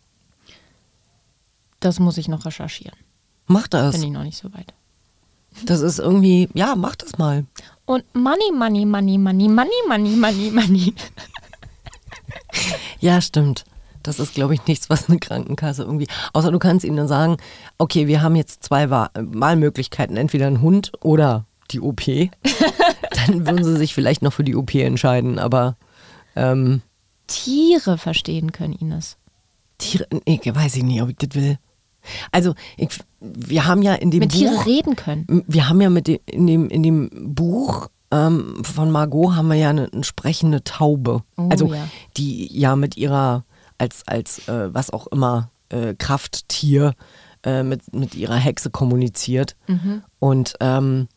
Das 1.80 2.00
muss 2.00 2.18
ich 2.18 2.28
noch 2.28 2.46
recherchieren. 2.46 2.98
Mach 3.48 3.68
das. 3.68 3.96
Bin 3.96 4.04
ich 4.04 4.12
noch 4.12 4.24
nicht 4.24 4.38
so 4.38 4.52
weit. 4.54 4.74
Das 5.66 5.82
ist 5.82 6.00
irgendwie, 6.00 6.48
ja, 6.54 6.76
mach 6.76 6.96
das 6.96 7.18
mal. 7.18 7.46
Und 7.86 8.04
Money, 8.16 8.52
Money, 8.54 8.86
Money, 8.86 9.18
Money, 9.18 9.50
Money, 9.50 9.72
Money, 9.88 10.16
Money, 10.16 10.52
Money. 10.52 10.94
Ja, 13.00 13.22
stimmt. 13.22 13.66
Das 14.04 14.20
ist, 14.20 14.34
glaube 14.34 14.54
ich, 14.54 14.66
nichts, 14.68 14.90
was 14.90 15.10
eine 15.10 15.20
Krankenkasse 15.20 15.84
irgendwie. 15.84 16.08
Außer 16.34 16.52
du 16.52 16.60
kannst 16.60 16.86
ihnen 16.86 16.98
dann 16.98 17.08
sagen, 17.08 17.38
okay, 17.78 18.08
wir 18.08 18.22
haben 18.22 18.36
jetzt 18.36 18.64
zwei 18.64 18.90
Wa- 18.90 19.12
Wahlmöglichkeiten, 19.16 20.18
entweder 20.18 20.48
ein 20.48 20.62
Hund 20.62 20.92
oder 21.02 21.46
die 21.72 21.80
OP. 21.82 22.02
dann 22.06 23.46
würden 23.46 23.64
sie 23.64 23.78
sich 23.78 23.94
vielleicht 23.94 24.22
noch 24.22 24.34
für 24.34 24.44
die 24.44 24.56
OP 24.56 24.74
entscheiden, 24.76 25.40
aber 25.40 25.76
ähm, 26.36 26.82
Tiere 27.32 27.98
verstehen 27.98 28.52
können, 28.52 28.74
Ines. 28.74 29.17
Tiere, 29.78 30.08
nee, 30.28 30.39
weiß 30.44 30.76
ich 30.76 30.84
nicht, 30.84 31.02
ob 31.02 31.10
ich 31.10 31.17
das 31.17 31.36
will. 31.36 31.58
Also, 32.32 32.56
ich, 32.78 32.89
wir 33.20 33.65
haben 33.65 33.82
ja 33.82 33.94
in 33.94 34.12
dem 34.12 34.22
Mit 34.22 34.32
Buch. 34.32 34.39
Tiere 34.39 34.65
reden 34.65 34.96
können. 34.96 35.44
Wir 35.48 35.70
haben 35.70 35.82
ja 35.82 35.89
mit 35.89 36.08
dem, 36.08 36.20
in, 36.26 36.48
dem, 36.48 36.70
in 36.70 36.84
dem 36.84 37.34
Buch 37.36 37.89
ähm, 38.12 38.63
von 38.63 38.91
Margot 38.91 39.36
haben 39.36 39.48
wir 39.48 39.56
ja 39.56 39.70
eine, 39.70 39.89
eine 39.91 40.04
sprechende 40.04 40.63
Taube. 40.63 41.24
Oh, 41.38 41.50
also 41.50 41.74
ja. 41.74 41.88
die 42.17 42.58
ja 42.58 42.76
mit 42.76 42.98
ihrer, 42.98 43.46
als, 43.78 44.08
als 44.08 44.48
äh, 44.48 44.74
was 44.74 44.89
auch 44.89 45.08
immer, 45.08 45.52
äh, 45.70 45.96
Krafttier 45.96 46.94
äh, 47.44 47.63
mit, 47.63 47.94
mit 47.94 48.15
ihrer 48.15 48.36
Hexe 48.36 48.70
kommuniziert. 48.70 49.56
Mhm. 49.67 50.04
Und 50.20 50.56
ähm, 50.60 51.08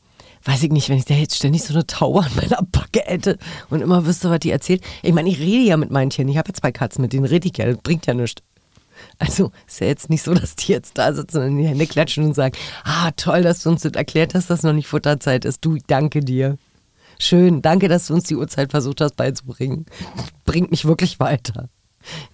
weiß 0.44 0.62
ich 0.62 0.70
nicht, 0.70 0.88
wenn 0.88 0.98
ich 0.98 1.04
da 1.04 1.14
jetzt 1.14 1.37
ständig 1.37 1.62
so 1.62 1.74
eine 1.74 1.87
Taube 1.87 2.20
an 2.20 2.35
meiner 2.37 2.62
Backe 2.62 3.00
hätte 3.04 3.38
und 3.70 3.80
immer 3.80 4.07
wüsste, 4.07 4.30
was 4.30 4.40
die 4.40 4.50
erzählt. 4.50 4.83
Ich 5.02 5.12
meine, 5.12 5.28
ich 5.28 5.38
rede 5.38 5.64
ja 5.64 5.76
mit 5.76 5.90
meinen 5.90 6.11
Tieren. 6.11 6.28
Ich 6.28 6.37
habe 6.38 6.48
ja 6.48 6.54
zwei 6.54 6.72
Katzen, 6.72 7.02
mit 7.02 7.12
denen 7.12 7.24
rede 7.24 7.48
ich 7.48 7.57
ja. 7.57 7.66
Das 7.66 7.78
bringt 7.78 8.07
ja 8.07 8.14
nichts. 8.14 8.42
Also 9.18 9.52
ist 9.66 9.80
ja 9.80 9.87
jetzt 9.87 10.11
nicht 10.11 10.22
so, 10.22 10.35
dass 10.35 10.57
die 10.57 10.72
jetzt 10.72 10.98
da 10.98 11.12
sitzen 11.12 11.38
und 11.38 11.48
in 11.48 11.59
die 11.59 11.66
Hände 11.66 11.87
klatschen 11.87 12.24
und 12.24 12.35
sagen, 12.35 12.57
ah, 12.85 13.11
toll, 13.16 13.42
dass 13.42 13.62
du 13.62 13.70
uns 13.70 13.83
das 13.83 13.92
erklärt 13.92 14.35
hast, 14.35 14.50
dass 14.50 14.62
noch 14.62 14.72
nicht 14.72 14.87
Futterzeit 14.87 15.44
ist. 15.44 15.64
Du, 15.64 15.78
danke 15.87 16.20
dir. 16.20 16.59
Schön, 17.18 17.62
danke, 17.62 17.88
dass 17.88 18.07
du 18.07 18.14
uns 18.14 18.24
die 18.24 18.37
Uhrzeit 18.37 18.70
versucht 18.70 19.00
hast 19.00 19.16
beizubringen. 19.16 19.87
Bringt 20.44 20.70
mich 20.70 20.85
wirklich 20.85 21.20
weiter. 21.20 21.68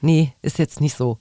Nee, 0.00 0.32
ist 0.42 0.58
jetzt 0.58 0.80
nicht 0.80 0.96
so. 0.96 1.18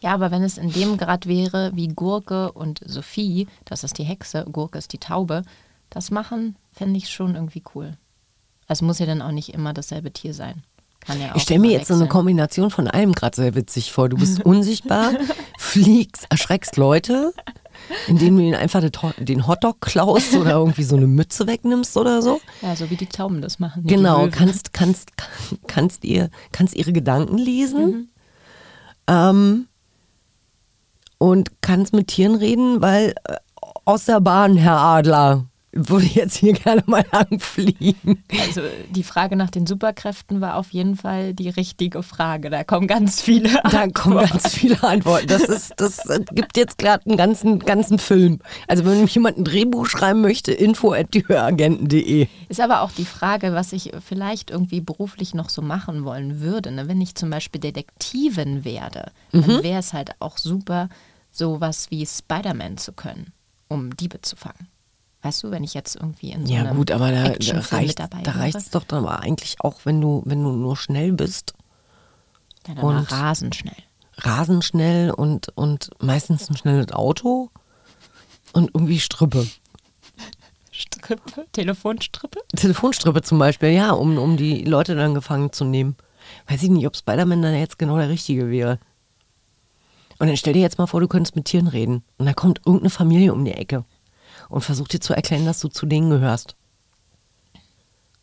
Ja, 0.00 0.12
aber 0.12 0.32
wenn 0.32 0.42
es 0.42 0.58
in 0.58 0.72
dem 0.72 0.96
Grad 0.96 1.26
wäre, 1.26 1.70
wie 1.74 1.88
Gurke 1.88 2.50
und 2.52 2.80
Sophie, 2.84 3.46
das 3.64 3.84
ist 3.84 3.96
die 3.98 4.04
Hexe, 4.04 4.44
Gurke 4.50 4.78
ist 4.78 4.92
die 4.92 4.98
Taube, 4.98 5.42
das 5.90 6.10
machen, 6.10 6.56
fände 6.72 6.98
ich 6.98 7.08
schon 7.10 7.34
irgendwie 7.34 7.62
cool. 7.74 7.96
Also 8.66 8.84
muss 8.84 8.98
ja 8.98 9.06
dann 9.06 9.22
auch 9.22 9.30
nicht 9.32 9.54
immer 9.54 9.72
dasselbe 9.72 10.12
Tier 10.12 10.34
sein. 10.34 10.62
Kann 11.00 11.20
ja 11.20 11.30
auch 11.32 11.36
Ich 11.36 11.42
stelle 11.42 11.60
mir 11.60 11.70
jetzt 11.70 11.86
so 11.88 11.94
eine. 11.94 12.08
Kombination 12.08 12.70
von 12.70 12.88
allem 12.88 13.12
gerade 13.12 13.36
sehr 13.36 13.54
witzig 13.54 13.92
vor. 13.92 14.08
Du 14.08 14.16
bist 14.16 14.40
unsichtbar, 14.44 15.12
fliegst, 15.58 16.26
erschreckst 16.30 16.76
Leute, 16.76 17.32
indem 18.08 18.36
du 18.36 18.42
ihnen 18.42 18.56
einfach 18.56 18.80
den 18.80 18.90
Ho- 19.02 19.12
den 19.16 19.46
Hotdog 19.46 19.80
klaust 19.80 20.34
oder 20.34 20.52
irgendwie 20.52 20.82
so 20.82 20.96
eine 20.96 21.06
Mütze 21.06 21.46
wegnimmst 21.46 21.96
oder 21.96 22.22
so. 22.22 22.40
Ja, 22.60 22.74
so 22.74 22.90
wie 22.90 22.96
die 22.96 23.06
Tauben 23.06 23.40
das 23.40 23.60
machen. 23.60 23.84
Genau, 23.86 24.26
kannst, 24.32 24.72
kannst, 24.72 25.10
kannst, 25.68 26.04
ihr, 26.04 26.28
kannst 26.50 26.74
ihre 26.74 26.92
Gedanken 26.92 27.38
lesen 27.38 28.10
ähm, 29.06 29.68
und 31.18 31.50
kannst 31.62 31.92
mit 31.92 32.08
Tieren 32.08 32.34
reden, 32.34 32.82
weil 32.82 33.14
äh, 33.28 33.36
aus 33.84 34.06
der 34.06 34.20
Bahn, 34.20 34.56
Herr 34.56 34.78
Adler, 34.78 35.44
würde 35.76 36.06
jetzt 36.06 36.36
hier 36.36 36.52
gerne 36.52 36.82
mal 36.86 37.04
langfliegen. 37.12 38.22
Also 38.40 38.62
die 38.90 39.02
Frage 39.02 39.36
nach 39.36 39.50
den 39.50 39.66
Superkräften 39.66 40.40
war 40.40 40.56
auf 40.56 40.70
jeden 40.70 40.96
Fall 40.96 41.34
die 41.34 41.48
richtige 41.48 42.02
Frage. 42.02 42.50
Da 42.50 42.64
kommen 42.64 42.86
ganz 42.86 43.20
viele 43.20 43.48
Da 43.50 43.60
Antworten. 43.82 43.94
kommen 43.94 44.26
ganz 44.26 44.54
viele 44.54 44.82
Antworten. 44.82 45.26
Das, 45.26 45.42
ist, 45.42 45.74
das 45.76 46.06
äh, 46.06 46.20
gibt 46.32 46.56
jetzt 46.56 46.78
gerade 46.78 47.04
einen 47.06 47.16
ganzen, 47.16 47.58
ganzen 47.58 47.98
Film. 47.98 48.40
Also 48.68 48.84
wenn 48.84 49.02
mich 49.02 49.14
jemand 49.14 49.38
ein 49.38 49.44
Drehbuch 49.44 49.86
schreiben 49.86 50.20
möchte, 50.20 50.52
info 50.52 50.92
at. 50.92 51.14
Ist 51.14 52.60
aber 52.60 52.80
auch 52.82 52.90
die 52.92 53.04
Frage, 53.04 53.52
was 53.52 53.72
ich 53.72 53.92
vielleicht 54.04 54.50
irgendwie 54.50 54.80
beruflich 54.80 55.34
noch 55.34 55.48
so 55.50 55.62
machen 55.62 56.04
wollen 56.04 56.40
würde. 56.40 56.70
Ne? 56.72 56.88
Wenn 56.88 57.00
ich 57.00 57.14
zum 57.14 57.30
Beispiel 57.30 57.60
Detektivin 57.60 58.64
werde, 58.64 59.10
dann 59.32 59.62
wäre 59.62 59.80
es 59.80 59.92
halt 59.92 60.10
auch 60.20 60.38
super, 60.38 60.88
sowas 61.32 61.90
wie 61.90 62.06
Spider-Man 62.06 62.78
zu 62.78 62.92
können, 62.92 63.32
um 63.68 63.94
Diebe 63.96 64.20
zu 64.22 64.36
fangen. 64.36 64.68
Weißt 65.26 65.42
du, 65.42 65.50
wenn 65.50 65.64
ich 65.64 65.74
jetzt 65.74 65.96
irgendwie 65.96 66.30
in 66.30 66.46
so 66.46 66.54
Ja 66.54 66.72
gut, 66.72 66.92
aber 66.92 67.10
da, 67.10 67.30
da 67.30 67.58
reicht 67.72 67.98
reicht's 68.00 68.70
doch 68.70 68.84
dann 68.84 69.04
aber 69.04 69.18
eigentlich 69.20 69.56
auch, 69.58 69.80
wenn 69.82 70.00
du, 70.00 70.22
wenn 70.24 70.40
du 70.44 70.52
nur 70.52 70.76
schnell 70.76 71.12
bist, 71.12 71.54
dann 72.62 72.78
aber 72.78 72.88
und- 72.88 73.10
rasend 73.10 73.56
schnell. 73.56 73.74
rasend 74.18 74.64
schnell 74.64 75.10
und, 75.10 75.48
und 75.56 75.90
meistens 76.00 76.48
ein 76.48 76.56
schnelles 76.56 76.92
Auto 76.92 77.50
und 78.52 78.70
irgendwie 78.72 79.00
Strippe. 79.00 79.48
Strippe, 80.70 81.46
Telefonstrippe? 81.50 82.38
Telefonstrippe 82.54 83.22
zum 83.22 83.40
Beispiel, 83.40 83.70
ja, 83.70 83.90
um, 83.90 84.18
um 84.18 84.36
die 84.36 84.62
Leute 84.62 84.94
dann 84.94 85.14
gefangen 85.14 85.52
zu 85.52 85.64
nehmen. 85.64 85.96
Weiß 86.46 86.62
ich 86.62 86.70
nicht, 86.70 86.86
ob 86.86 86.96
Spider-Man 86.96 87.42
dann 87.42 87.54
jetzt 87.56 87.80
genau 87.80 87.96
der 87.96 88.10
Richtige 88.10 88.48
wäre. 88.48 88.78
Und 90.20 90.28
dann 90.28 90.36
stell 90.36 90.52
dir 90.52 90.62
jetzt 90.62 90.78
mal 90.78 90.86
vor, 90.86 91.00
du 91.00 91.08
könntest 91.08 91.34
mit 91.34 91.46
Tieren 91.46 91.66
reden. 91.66 92.04
Und 92.16 92.26
da 92.26 92.32
kommt 92.32 92.60
irgendeine 92.64 92.90
Familie 92.90 93.32
um 93.32 93.44
die 93.44 93.52
Ecke 93.52 93.84
und 94.48 94.62
versucht 94.62 94.92
dir 94.92 95.00
zu 95.00 95.14
erklären, 95.14 95.46
dass 95.46 95.60
du 95.60 95.68
zu 95.68 95.86
denen 95.86 96.10
gehörst. 96.10 96.56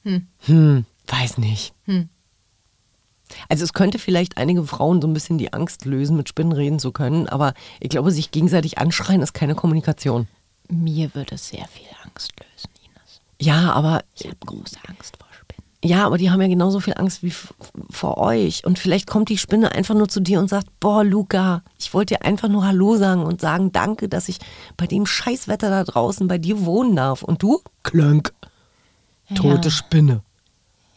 Hm. 0.04 0.28
Hm, 0.45 0.86
weiß 1.08 1.38
nicht. 1.38 1.73
Hm. 1.86 2.10
Also 3.49 3.63
es 3.63 3.73
könnte 3.73 3.99
vielleicht 3.99 4.38
einige 4.38 4.63
Frauen 4.65 5.02
so 5.02 5.08
ein 5.08 5.13
bisschen 5.13 5.38
die 5.38 5.54
Angst 5.54 5.86
lösen, 5.86 6.17
mit 6.17 6.30
Spinnen 6.30 6.52
reden 6.52 6.80
zu 6.80 6.91
können, 6.91 7.28
aber 7.28 7.54
ich 7.80 7.89
glaube, 7.89 8.12
sich 8.12 8.32
gegenseitig 8.32 8.78
anschreien 8.78 9.21
ist 9.21 9.34
keine 9.34 9.56
Kommunikation. 9.56 10.28
Mir 10.69 11.13
würde 11.15 11.36
es 11.36 11.49
sehr 11.49 11.67
viel 11.67 11.88
Angst 12.04 12.34
lösen, 12.39 12.69
Ines. 12.84 13.21
Ja, 13.39 13.71
aber 13.73 14.04
Ich 14.15 14.26
habe 14.26 14.38
große 14.45 14.78
Angst 14.88 15.17
vor. 15.17 15.28
Ja, 15.86 16.06
aber 16.06 16.17
die 16.17 16.32
haben 16.32 16.41
ja 16.41 16.48
genauso 16.48 16.80
viel 16.80 16.93
Angst 16.96 17.24
wie 17.24 17.34
vor 17.89 18.17
euch. 18.17 18.65
Und 18.65 18.80
vielleicht 18.80 19.06
kommt 19.06 19.28
die 19.28 19.38
Spinne 19.38 19.74
einfach 19.74 19.96
nur 19.96 20.08
zu 20.08 20.22
dir 20.22 20.39
und 20.39 20.48
sagt, 20.50 20.67
boah, 20.80 21.04
Luca, 21.04 21.62
ich 21.78 21.93
wollte 21.93 22.15
dir 22.15 22.24
einfach 22.26 22.48
nur 22.48 22.65
Hallo 22.65 22.96
sagen 22.96 23.24
und 23.24 23.41
sagen, 23.41 23.74
danke, 23.74 24.08
dass 24.08 24.30
ich 24.30 24.39
bei 24.78 24.88
dem 24.88 25.06
Scheißwetter 25.06 25.69
da 25.69 25.84
draußen 25.84 26.26
bei 26.30 26.38
dir 26.38 26.65
wohnen 26.65 26.96
darf. 26.96 27.22
Und 27.22 27.43
du? 27.43 27.60
Klönk. 27.84 28.34
Tote 29.36 29.67
Ja. 29.67 29.72
Spinne. 29.72 30.22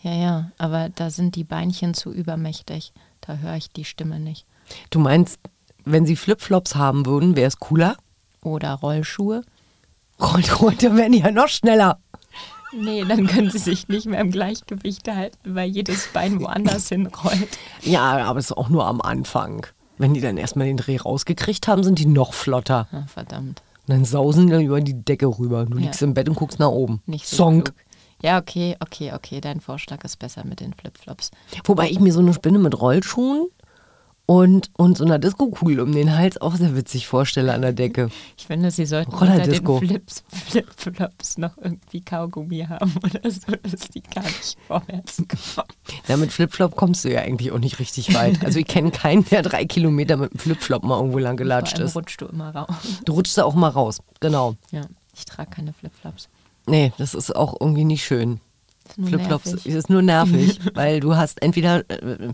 Ja, 0.02 0.14
ja, 0.14 0.50
aber 0.56 0.88
da 0.90 1.10
sind 1.10 1.34
die 1.34 1.42
Beinchen 1.42 1.92
zu 1.92 2.12
übermächtig. 2.12 2.92
Da 3.22 3.38
höre 3.38 3.56
ich 3.56 3.70
die 3.70 3.84
Stimme 3.84 4.20
nicht. 4.20 4.46
Du 4.90 5.00
meinst, 5.00 5.40
wenn 5.84 6.06
sie 6.06 6.14
Flipflops 6.14 6.76
haben 6.76 7.06
würden, 7.06 7.34
wäre 7.34 7.48
es 7.48 7.58
cooler? 7.58 7.96
Oder 8.40 8.74
Rollschuhe. 8.74 9.42
Rollt, 10.20 10.60
rollt, 10.60 10.84
dann 10.84 10.96
wären 10.96 11.10
die 11.10 11.18
ja 11.20 11.32
noch 11.32 11.48
schneller. 11.48 11.98
Nee, 12.72 13.04
dann 13.04 13.26
können 13.26 13.50
sie 13.50 13.58
sich 13.58 13.88
nicht 13.88 14.06
mehr 14.06 14.20
im 14.20 14.30
Gleichgewicht 14.30 15.08
halten, 15.08 15.54
weil 15.54 15.68
jedes 15.70 16.08
Bein 16.08 16.40
woanders 16.40 16.88
hinrollt. 16.90 17.58
Ja, 17.82 18.18
aber 18.26 18.38
es 18.38 18.46
ist 18.46 18.56
auch 18.56 18.68
nur 18.68 18.86
am 18.86 19.00
Anfang. 19.00 19.66
Wenn 19.98 20.14
die 20.14 20.20
dann 20.20 20.36
erstmal 20.36 20.66
den 20.66 20.76
Dreh 20.76 20.96
rausgekriegt 20.98 21.68
haben, 21.68 21.82
sind 21.82 21.98
die 21.98 22.06
noch 22.06 22.34
flotter. 22.34 22.86
Ah, 22.92 23.06
verdammt. 23.06 23.62
Und 23.86 23.94
dann 23.94 24.04
sausen 24.04 24.46
die 24.46 24.52
dann 24.52 24.62
über 24.62 24.80
die 24.80 24.94
Decke 25.04 25.26
rüber. 25.26 25.64
Du 25.64 25.78
Ja. 25.78 25.84
liegst 25.84 26.02
im 26.02 26.12
Bett 26.12 26.28
und 26.28 26.34
guckst 26.34 26.58
nach 26.58 26.68
oben. 26.68 27.00
Nicht 27.06 27.26
so 27.26 27.36
Song. 27.36 27.64
klug. 27.64 27.76
Ja, 28.22 28.38
okay, 28.38 28.76
okay, 28.80 29.12
okay. 29.14 29.40
Dein 29.40 29.60
Vorschlag 29.60 30.02
ist 30.02 30.18
besser 30.18 30.44
mit 30.44 30.60
den 30.60 30.72
Flipflops. 30.74 31.30
Wobei 31.64 31.88
ich 31.90 32.00
mir 32.00 32.12
so 32.12 32.20
eine 32.20 32.32
Spinne 32.34 32.58
mit 32.58 32.78
Rollschuhen 32.80 33.46
und, 34.26 34.70
und 34.76 34.98
so 34.98 35.04
einer 35.04 35.20
Disco-Kugel 35.20 35.80
um 35.80 35.92
den 35.92 36.16
Hals 36.16 36.40
auch 36.40 36.56
sehr 36.56 36.76
witzig 36.76 37.06
vorstelle 37.06 37.54
an 37.54 37.62
der 37.62 37.72
Decke. 37.72 38.08
Ich 38.36 38.46
finde, 38.46 38.72
sie 38.72 38.84
sollten 38.84 39.12
unter 39.12 39.38
den. 39.38 39.64
Flips, 39.64 40.24
Flipflops 40.76 41.38
noch 41.38 41.56
irgendwie 41.58 42.00
Kaugummi 42.00 42.66
haben 42.68 42.92
oder 43.02 43.30
so, 43.30 43.52
dass 43.62 43.88
die 43.88 44.02
gar 44.02 44.24
nicht 44.24 44.56
vorwärts 44.66 45.16
kommen. 45.16 45.68
Ja, 46.08 46.16
mit 46.16 46.32
Flipflop 46.32 46.74
kommst 46.74 47.04
du 47.04 47.12
ja 47.12 47.20
eigentlich 47.20 47.52
auch 47.52 47.58
nicht 47.58 47.78
richtig 47.78 48.14
weit. 48.14 48.44
Also 48.44 48.58
ich 48.58 48.66
kenne 48.66 48.90
keinen, 48.90 49.24
der 49.26 49.42
drei 49.42 49.64
Kilometer 49.64 50.16
mit 50.16 50.32
einem 50.32 50.40
Flipflop 50.40 50.82
mal 50.82 50.96
irgendwo 50.96 51.18
lang 51.18 51.36
gelatscht 51.36 51.78
ist. 51.78 51.94
rutschst 51.94 52.20
du 52.20 52.26
immer 52.26 52.50
raus. 52.50 52.74
Du 53.04 53.12
rutschst 53.12 53.38
da 53.38 53.44
auch 53.44 53.54
mal 53.54 53.68
raus. 53.68 54.00
Genau. 54.20 54.56
Ja, 54.72 54.82
ich 55.14 55.24
trage 55.24 55.50
keine 55.50 55.72
Flipflops. 55.72 56.28
Nee, 56.66 56.92
das 56.98 57.14
ist 57.14 57.34
auch 57.34 57.54
irgendwie 57.60 57.84
nicht 57.84 58.04
schön. 58.04 58.40
Flipflops 59.04 59.52
ist 59.64 59.90
nur 59.90 60.02
nervig, 60.02 60.58
weil 60.74 61.00
du 61.00 61.16
hast 61.16 61.42
entweder 61.42 61.88
äh, 61.90 62.32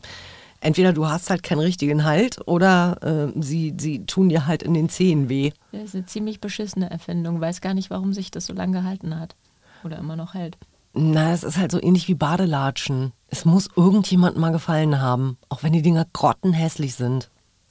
entweder 0.62 0.92
du 0.92 1.07
hast 1.09 1.29
halt 1.31 1.42
keinen 1.42 1.61
richtigen 1.61 2.05
Halt 2.05 2.40
oder 2.46 3.33
äh, 3.35 3.40
sie, 3.40 3.75
sie 3.79 4.07
tun 4.07 4.29
dir 4.29 4.46
halt 4.46 4.62
in 4.62 4.75
den 4.75 4.88
Zehen 4.88 5.29
weh. 5.29 5.53
Das 5.72 5.83
ist 5.85 5.94
eine 5.94 6.07
ziemlich 6.07 6.40
beschissene 6.40 6.90
Erfindung. 6.90 7.40
Weiß 7.40 7.61
gar 7.61 7.75
nicht, 7.75 7.90
warum 7.90 8.12
sich 8.12 8.31
das 8.31 8.46
so 8.46 8.53
lange 8.53 8.79
gehalten 8.81 9.18
hat. 9.18 9.37
Oder 9.85 9.98
immer 9.98 10.16
noch 10.16 10.35
hält. 10.35 10.57
Na, 10.94 11.33
es 11.33 11.42
ist 11.42 11.57
halt 11.59 11.72
so 11.72 11.83
ähnlich 11.83 12.07
wie 12.09 12.14
Badelatschen. 12.14 13.12
Es 13.29 13.44
muss 13.44 13.68
irgendjemand 13.77 14.37
mal 14.37 14.53
gefallen 14.53 15.01
haben, 15.01 15.38
auch 15.48 15.62
wenn 15.62 15.72
die 15.72 15.83
Dinger 15.83 16.07
grottenhässlich 16.12 16.94
sind. 16.94 17.31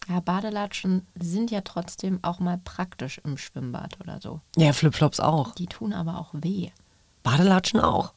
Ja, 0.10 0.20
Badelatschen 0.20 1.06
sind 1.20 1.52
ja 1.52 1.62
trotzdem 1.62 2.20
auch 2.24 2.40
mal 2.40 2.58
praktisch 2.64 3.22
im 3.24 3.38
Schwimmbad 3.38 4.00
oder 4.02 4.20
so. 4.20 4.42
Ja, 4.58 4.74
Flipflops 4.74 5.20
auch. 5.20 5.54
Die 5.56 5.68
tun 5.68 5.94
aber 5.94 6.18
auch 6.20 6.30
weh. 6.34 6.70
Badelatschen 7.24 7.80
auch. 7.80 8.14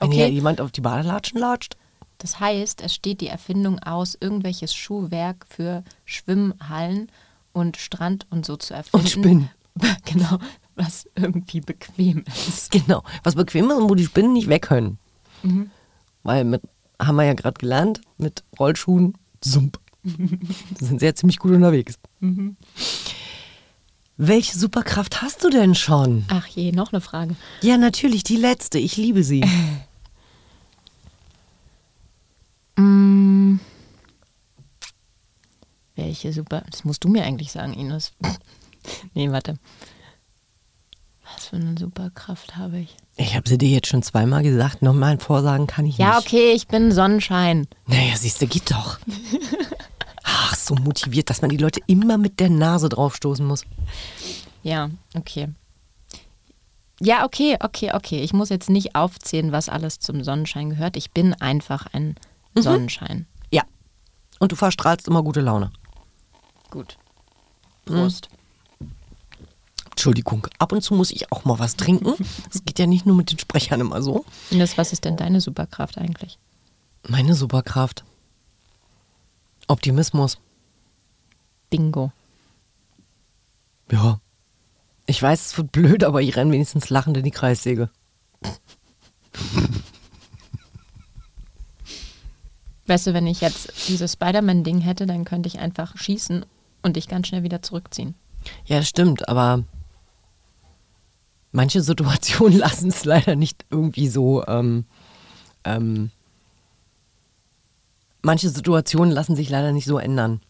Wenn 0.00 0.10
Okay. 0.10 0.14
hier 0.16 0.30
jemand 0.30 0.60
auf 0.60 0.70
die 0.70 0.80
Badelatschen 0.80 1.40
latscht. 1.40 1.76
Das 2.18 2.40
heißt, 2.40 2.80
es 2.82 2.94
steht 2.94 3.20
die 3.20 3.28
Erfindung 3.28 3.78
aus, 3.78 4.16
irgendwelches 4.20 4.74
Schuhwerk 4.74 5.46
für 5.48 5.84
Schwimmhallen 6.04 7.10
und 7.52 7.76
Strand 7.76 8.26
und 8.30 8.44
so 8.44 8.56
zu 8.56 8.74
erfinden. 8.74 9.06
Und 9.06 9.10
Spinnen. 9.10 9.50
Genau, 10.04 10.38
was 10.74 11.08
irgendwie 11.14 11.60
bequem 11.60 12.24
ist. 12.48 12.72
Genau. 12.72 13.04
Was 13.22 13.36
bequem 13.36 13.70
ist 13.70 13.76
und 13.76 13.88
wo 13.88 13.94
die 13.94 14.06
Spinnen 14.06 14.32
nicht 14.32 14.48
weg 14.48 14.62
können. 14.62 14.98
Mhm. 15.44 15.70
Weil 16.24 16.42
mit, 16.42 16.62
haben 17.00 17.14
wir 17.14 17.24
ja 17.24 17.34
gerade 17.34 17.58
gelernt, 17.58 18.00
mit 18.16 18.42
Rollschuhen, 18.58 19.16
Sump. 19.44 19.78
sind 20.02 20.98
sie 20.98 21.06
ja 21.06 21.14
ziemlich 21.14 21.38
gut 21.38 21.52
unterwegs. 21.52 21.94
Mhm. 22.18 22.56
Welche 24.16 24.58
Superkraft 24.58 25.22
hast 25.22 25.44
du 25.44 25.48
denn 25.48 25.76
schon? 25.76 26.24
Ach 26.26 26.48
je, 26.48 26.72
noch 26.72 26.92
eine 26.92 27.00
Frage. 27.00 27.36
Ja, 27.62 27.76
natürlich, 27.76 28.24
die 28.24 28.36
letzte. 28.36 28.78
Ich 28.78 28.96
liebe 28.96 29.22
sie. 29.22 29.44
Welche 36.08 36.32
super. 36.32 36.62
Das 36.70 36.86
musst 36.86 37.04
du 37.04 37.08
mir 37.08 37.22
eigentlich 37.22 37.52
sagen, 37.52 37.74
Ines. 37.74 38.12
nee, 39.14 39.30
warte. 39.30 39.56
Was 41.34 41.48
für 41.48 41.56
eine 41.56 41.78
Superkraft 41.78 42.56
habe 42.56 42.78
ich? 42.78 42.96
Ich 43.18 43.36
habe 43.36 43.46
sie 43.46 43.58
dir 43.58 43.68
jetzt 43.68 43.88
schon 43.88 44.02
zweimal 44.02 44.42
gesagt. 44.42 44.80
Nochmal 44.80 45.18
vorsagen 45.18 45.66
kann 45.66 45.84
ich 45.84 45.98
Ja, 45.98 46.16
nicht. 46.16 46.26
okay, 46.26 46.52
ich 46.52 46.66
bin 46.66 46.92
Sonnenschein. 46.92 47.66
Naja, 47.86 48.16
siehst 48.16 48.40
du, 48.40 48.46
geht 48.46 48.70
doch. 48.70 48.98
Ach, 50.24 50.54
so 50.56 50.76
motiviert, 50.76 51.28
dass 51.28 51.42
man 51.42 51.50
die 51.50 51.58
Leute 51.58 51.80
immer 51.86 52.16
mit 52.16 52.40
der 52.40 52.48
Nase 52.48 52.88
draufstoßen 52.88 53.44
muss. 53.46 53.64
Ja, 54.62 54.88
okay. 55.14 55.48
Ja, 57.00 57.26
okay, 57.26 57.58
okay, 57.60 57.90
okay. 57.92 58.22
Ich 58.22 58.32
muss 58.32 58.48
jetzt 58.48 58.70
nicht 58.70 58.94
aufzählen, 58.94 59.52
was 59.52 59.68
alles 59.68 59.98
zum 59.98 60.24
Sonnenschein 60.24 60.70
gehört. 60.70 60.96
Ich 60.96 61.10
bin 61.10 61.34
einfach 61.34 61.84
ein 61.92 62.14
Sonnenschein. 62.54 63.26
Ja. 63.50 63.64
Und 64.38 64.52
du 64.52 64.56
verstrahlst 64.56 65.06
immer 65.06 65.22
gute 65.22 65.42
Laune. 65.42 65.70
Gut. 66.70 66.98
Prost. 67.84 68.28
Entschuldigung, 69.90 70.46
ab 70.58 70.70
und 70.70 70.80
zu 70.82 70.94
muss 70.94 71.10
ich 71.10 71.32
auch 71.32 71.44
mal 71.44 71.58
was 71.58 71.76
trinken. 71.76 72.14
Das 72.52 72.64
geht 72.64 72.78
ja 72.78 72.86
nicht 72.86 73.04
nur 73.04 73.16
mit 73.16 73.32
den 73.32 73.38
Sprechern 73.38 73.80
immer 73.80 74.00
so. 74.00 74.24
Ines, 74.50 74.78
was 74.78 74.92
ist 74.92 75.04
denn 75.04 75.16
deine 75.16 75.40
Superkraft 75.40 75.98
eigentlich? 75.98 76.38
Meine 77.06 77.34
Superkraft. 77.34 78.04
Optimismus. 79.66 80.38
Bingo. 81.68 82.12
Ja. 83.90 84.20
Ich 85.06 85.20
weiß, 85.20 85.46
es 85.46 85.56
wird 85.58 85.72
blöd, 85.72 86.04
aber 86.04 86.22
ich 86.22 86.36
renne 86.36 86.52
wenigstens 86.52 86.90
lachend 86.90 87.16
in 87.16 87.24
die 87.24 87.30
Kreissäge. 87.30 87.90
Weißt 92.86 93.06
du, 93.06 93.14
wenn 93.14 93.26
ich 93.26 93.40
jetzt 93.40 93.88
dieses 93.88 94.12
Spider-Man-Ding 94.12 94.80
hätte, 94.80 95.06
dann 95.06 95.24
könnte 95.24 95.48
ich 95.48 95.58
einfach 95.58 95.96
schießen 95.96 96.46
und 96.88 96.96
dich 96.96 97.08
ganz 97.08 97.28
schnell 97.28 97.42
wieder 97.42 97.62
zurückziehen. 97.62 98.14
Ja, 98.66 98.78
das 98.78 98.88
stimmt, 98.88 99.28
aber 99.28 99.64
manche 101.52 101.82
Situationen 101.82 102.58
lassen 102.58 102.88
es 102.88 103.04
leider 103.04 103.36
nicht 103.36 103.64
irgendwie 103.70 104.08
so. 104.08 104.44
Ähm, 104.46 104.84
ähm, 105.64 106.10
manche 108.22 108.48
Situationen 108.48 109.12
lassen 109.12 109.36
sich 109.36 109.48
leider 109.50 109.72
nicht 109.72 109.86
so 109.86 109.98
ändern. 109.98 110.40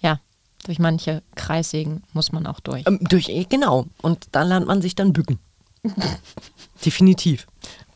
Ja, 0.00 0.20
Durch 0.64 0.78
manche 0.78 1.22
Kreissägen 1.34 2.02
muss 2.12 2.32
man 2.32 2.46
auch 2.46 2.60
durch. 2.60 2.86
Ähm, 2.86 2.98
durch, 3.00 3.28
eh, 3.28 3.44
genau. 3.44 3.86
Und 4.02 4.28
da 4.32 4.42
lernt 4.42 4.66
man 4.66 4.82
sich 4.82 4.94
dann 4.94 5.12
bücken. 5.12 5.38
Definitiv. 6.84 7.46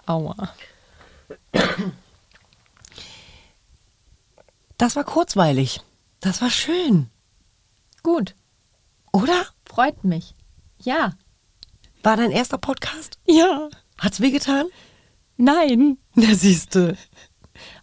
Aua. 0.07 0.51
Das 4.79 4.97
war 4.97 5.05
kurzweilig. 5.05 5.81
Das 6.23 6.41
war 6.41 6.51
schön. 6.51 7.11
Gut. 8.03 8.35
Oder? 9.13 9.45
Freut 9.67 10.05
mich. 10.05 10.35
Ja. 10.81 11.13
War 12.03 12.17
dein 12.17 12.31
erster 12.31 12.59
Podcast? 12.59 13.19
Ja. 13.27 13.69
Hat's 13.99 14.21
wehgetan? 14.21 14.67
Nein. 15.37 15.99
Na, 16.15 16.35
siehste. 16.35 16.97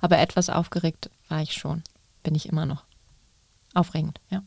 Aber 0.02 0.18
etwas 0.20 0.50
aufgeregt 0.50 1.10
war 1.28 1.42
ich 1.42 1.54
schon. 1.54 1.84
Bin 2.24 2.34
ich 2.34 2.48
immer 2.48 2.66
noch. 2.66 2.86
Aufregend, 3.74 4.20
ja. 4.30 4.42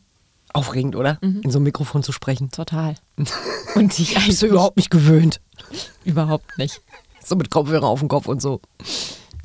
Aufregend, 0.55 0.97
oder? 0.97 1.19
In 1.23 1.51
so 1.51 1.59
einem 1.59 1.65
Mikrofon 1.65 2.03
zu 2.03 2.13
sprechen. 2.13 2.51
Total. 2.51 2.95
Und 3.75 3.99
ich 3.99 4.17
eigentlich 4.17 4.27
Bist 4.29 4.43
du 4.43 4.47
überhaupt 4.47 4.77
nicht 4.77 4.91
gewöhnt. 4.91 5.41
überhaupt 6.05 6.59
nicht. 6.59 6.81
So 7.23 7.37
mit 7.37 7.51
Kopfhörer 7.51 7.87
auf 7.87 8.01
dem 8.01 8.09
Kopf 8.09 8.27
und 8.27 8.43
so. 8.43 8.61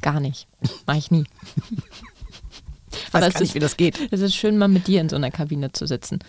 Gar 0.01 0.19
nicht. 0.19 0.47
Mach 0.87 0.95
ich 0.95 1.11
nie. 1.11 1.25
Ich 3.07 3.13
weiß 3.13 3.23
Aber 3.23 3.31
gar 3.31 3.39
nicht, 3.39 3.49
ist- 3.49 3.55
wie 3.55 3.59
das 3.59 3.77
geht. 3.77 4.07
Es 4.11 4.21
ist 4.21 4.35
schön, 4.35 4.57
mal 4.57 4.67
mit 4.67 4.87
dir 4.87 5.01
in 5.01 5.09
so 5.09 5.15
einer 5.15 5.31
Kabine 5.31 5.71
zu 5.71 5.85
sitzen. 5.87 6.19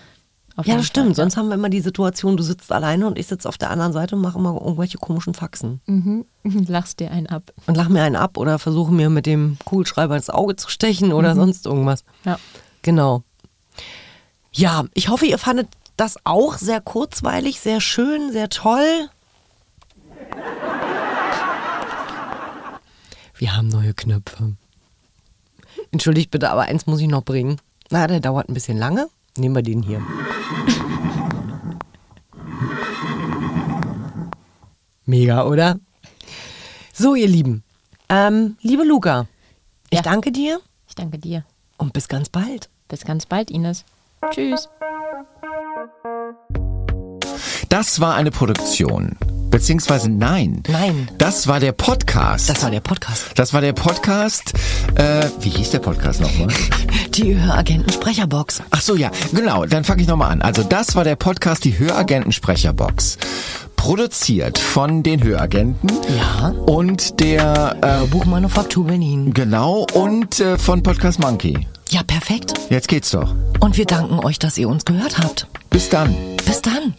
Auf 0.56 0.66
Ja, 0.66 0.76
das 0.76 0.86
stimmt. 0.86 1.14
Sonst 1.14 1.36
haben 1.36 1.48
wir 1.48 1.54
immer 1.54 1.68
die 1.68 1.80
Situation, 1.80 2.36
du 2.36 2.42
sitzt 2.42 2.72
alleine 2.72 3.06
und 3.06 3.16
ich 3.18 3.28
sitze 3.28 3.48
auf 3.48 3.58
der 3.58 3.70
anderen 3.70 3.92
Seite 3.92 4.16
und 4.16 4.22
mache 4.22 4.38
immer 4.38 4.54
irgendwelche 4.60 4.98
komischen 4.98 5.34
Faxen. 5.34 5.80
Mhm. 5.86 6.24
Lachst 6.68 6.98
dir 6.98 7.10
einen 7.12 7.28
ab. 7.28 7.52
Und 7.66 7.76
lach 7.76 7.88
mir 7.88 8.02
einen 8.02 8.16
ab 8.16 8.36
oder 8.36 8.58
versuche 8.58 8.92
mir 8.92 9.08
mit 9.10 9.26
dem 9.26 9.56
Kugelschreiber 9.64 10.16
ins 10.16 10.30
Auge 10.30 10.56
zu 10.56 10.68
stechen 10.68 11.12
oder 11.12 11.34
sonst 11.36 11.66
irgendwas. 11.66 12.02
Ja. 12.24 12.38
Genau. 12.82 13.22
Ja, 14.52 14.84
ich 14.94 15.08
hoffe, 15.08 15.26
ihr 15.26 15.38
fandet 15.38 15.68
das 15.96 16.16
auch 16.24 16.56
sehr 16.58 16.80
kurzweilig, 16.80 17.60
sehr 17.60 17.80
schön, 17.80 18.32
sehr 18.32 18.48
toll. 18.48 19.08
Wir 23.36 23.56
haben 23.56 23.68
neue 23.68 23.94
Knöpfe. 23.94 24.54
Entschuldigt 25.90 26.31
bitte, 26.31 26.51
aber 26.51 26.62
eins 26.62 26.87
muss 26.87 27.01
ich 27.01 27.09
noch 27.09 27.24
bringen. 27.24 27.57
Na, 27.90 28.07
der 28.07 28.20
dauert 28.20 28.48
ein 28.48 28.55
bisschen 28.55 28.77
lange. 28.79 29.09
Nehmen 29.37 29.55
wir 29.55 29.62
den 29.62 29.83
hier. 29.83 30.03
Mega, 35.07 35.44
oder? 35.46 35.79
So, 36.92 37.14
ihr 37.14 37.29
Lieben. 37.29 37.62
Ähm, 38.09 38.57
liebe 38.62 38.85
Luca, 38.85 39.27
ich 39.90 39.98
Ja. 39.98 40.03
danke 40.03 40.33
dir 40.33 40.61
Ich 40.88 40.94
danke 40.94 41.18
dir. 41.18 41.44
und 41.77 41.92
bis 41.92 42.09
ganz 42.09 42.29
bald. 42.29 42.68
Bis 42.88 43.05
ganz 43.05 43.27
bald, 43.27 43.51
Ines. 43.51 43.85
Tschüss. 44.31 44.68
Das 47.68 48.00
war 48.00 48.14
eine 48.14 48.31
Produktion. 48.31 49.16
Beziehungsweise 49.50 50.11
nein. 50.11 50.62
Nein. 50.68 51.11
Das 51.18 51.46
war 51.46 51.61
der 51.61 51.72
Podcast. 51.72 52.48
Das 52.48 52.62
war 52.62 52.70
der 52.70 52.81
Podcast. 52.81 53.26
Das 53.35 53.52
war 53.52 53.61
der 53.61 53.72
Podcast. 53.72 54.52
Äh, 54.94 55.26
wie 55.40 55.48
hieß 55.50 55.70
der 55.70 55.78
Podcast 55.81 56.20
nochmal? 56.20 56.48
Die 57.14 57.38
Höragenten 57.38 57.92
Sprecherbox. 57.92 58.62
Ach 58.70 58.81
so, 58.81 58.94
ja, 58.94 59.11
genau. 59.33 59.64
Dann 59.66 59.85
fange 59.85 60.02
ich 60.02 60.09
nochmal 60.09 60.31
an. 60.31 60.42
Also 60.42 60.62
das 60.62 60.94
war 60.96 61.04
der 61.04 61.16
Podcast, 61.16 61.64
die 61.64 61.78
Höragenten-Sprecherbox. 61.78 63.18
Produziert 63.76 64.59
von 64.59 65.02
den 65.02 65.22
Höragenten. 65.22 65.88
Ja. 66.16 66.48
Und 66.66 67.20
der, 67.20 67.76
äh, 67.81 68.07
Buchmanufaktur 68.07 68.87
Berlin. 68.87 69.33
genau, 69.35 69.87
und 69.94 70.40
äh, 70.40 70.59
von 70.59 70.83
Podcast 70.83 71.18
Monkey. 71.20 71.66
Ja, 71.90 72.02
perfekt. 72.02 72.52
Jetzt 72.70 72.88
geht's 72.88 73.11
doch. 73.11 73.35
Und 73.61 73.76
wir 73.76 73.87
danken 73.87 74.18
euch, 74.20 74.38
dass 74.38 74.59
ihr 74.59 74.68
uns 74.68 74.85
gehört 74.85 75.18
habt. 75.18 75.46
Bis 75.70 75.88
dann. 75.88 76.37
Bis 76.44 76.62
dann. 76.62 76.94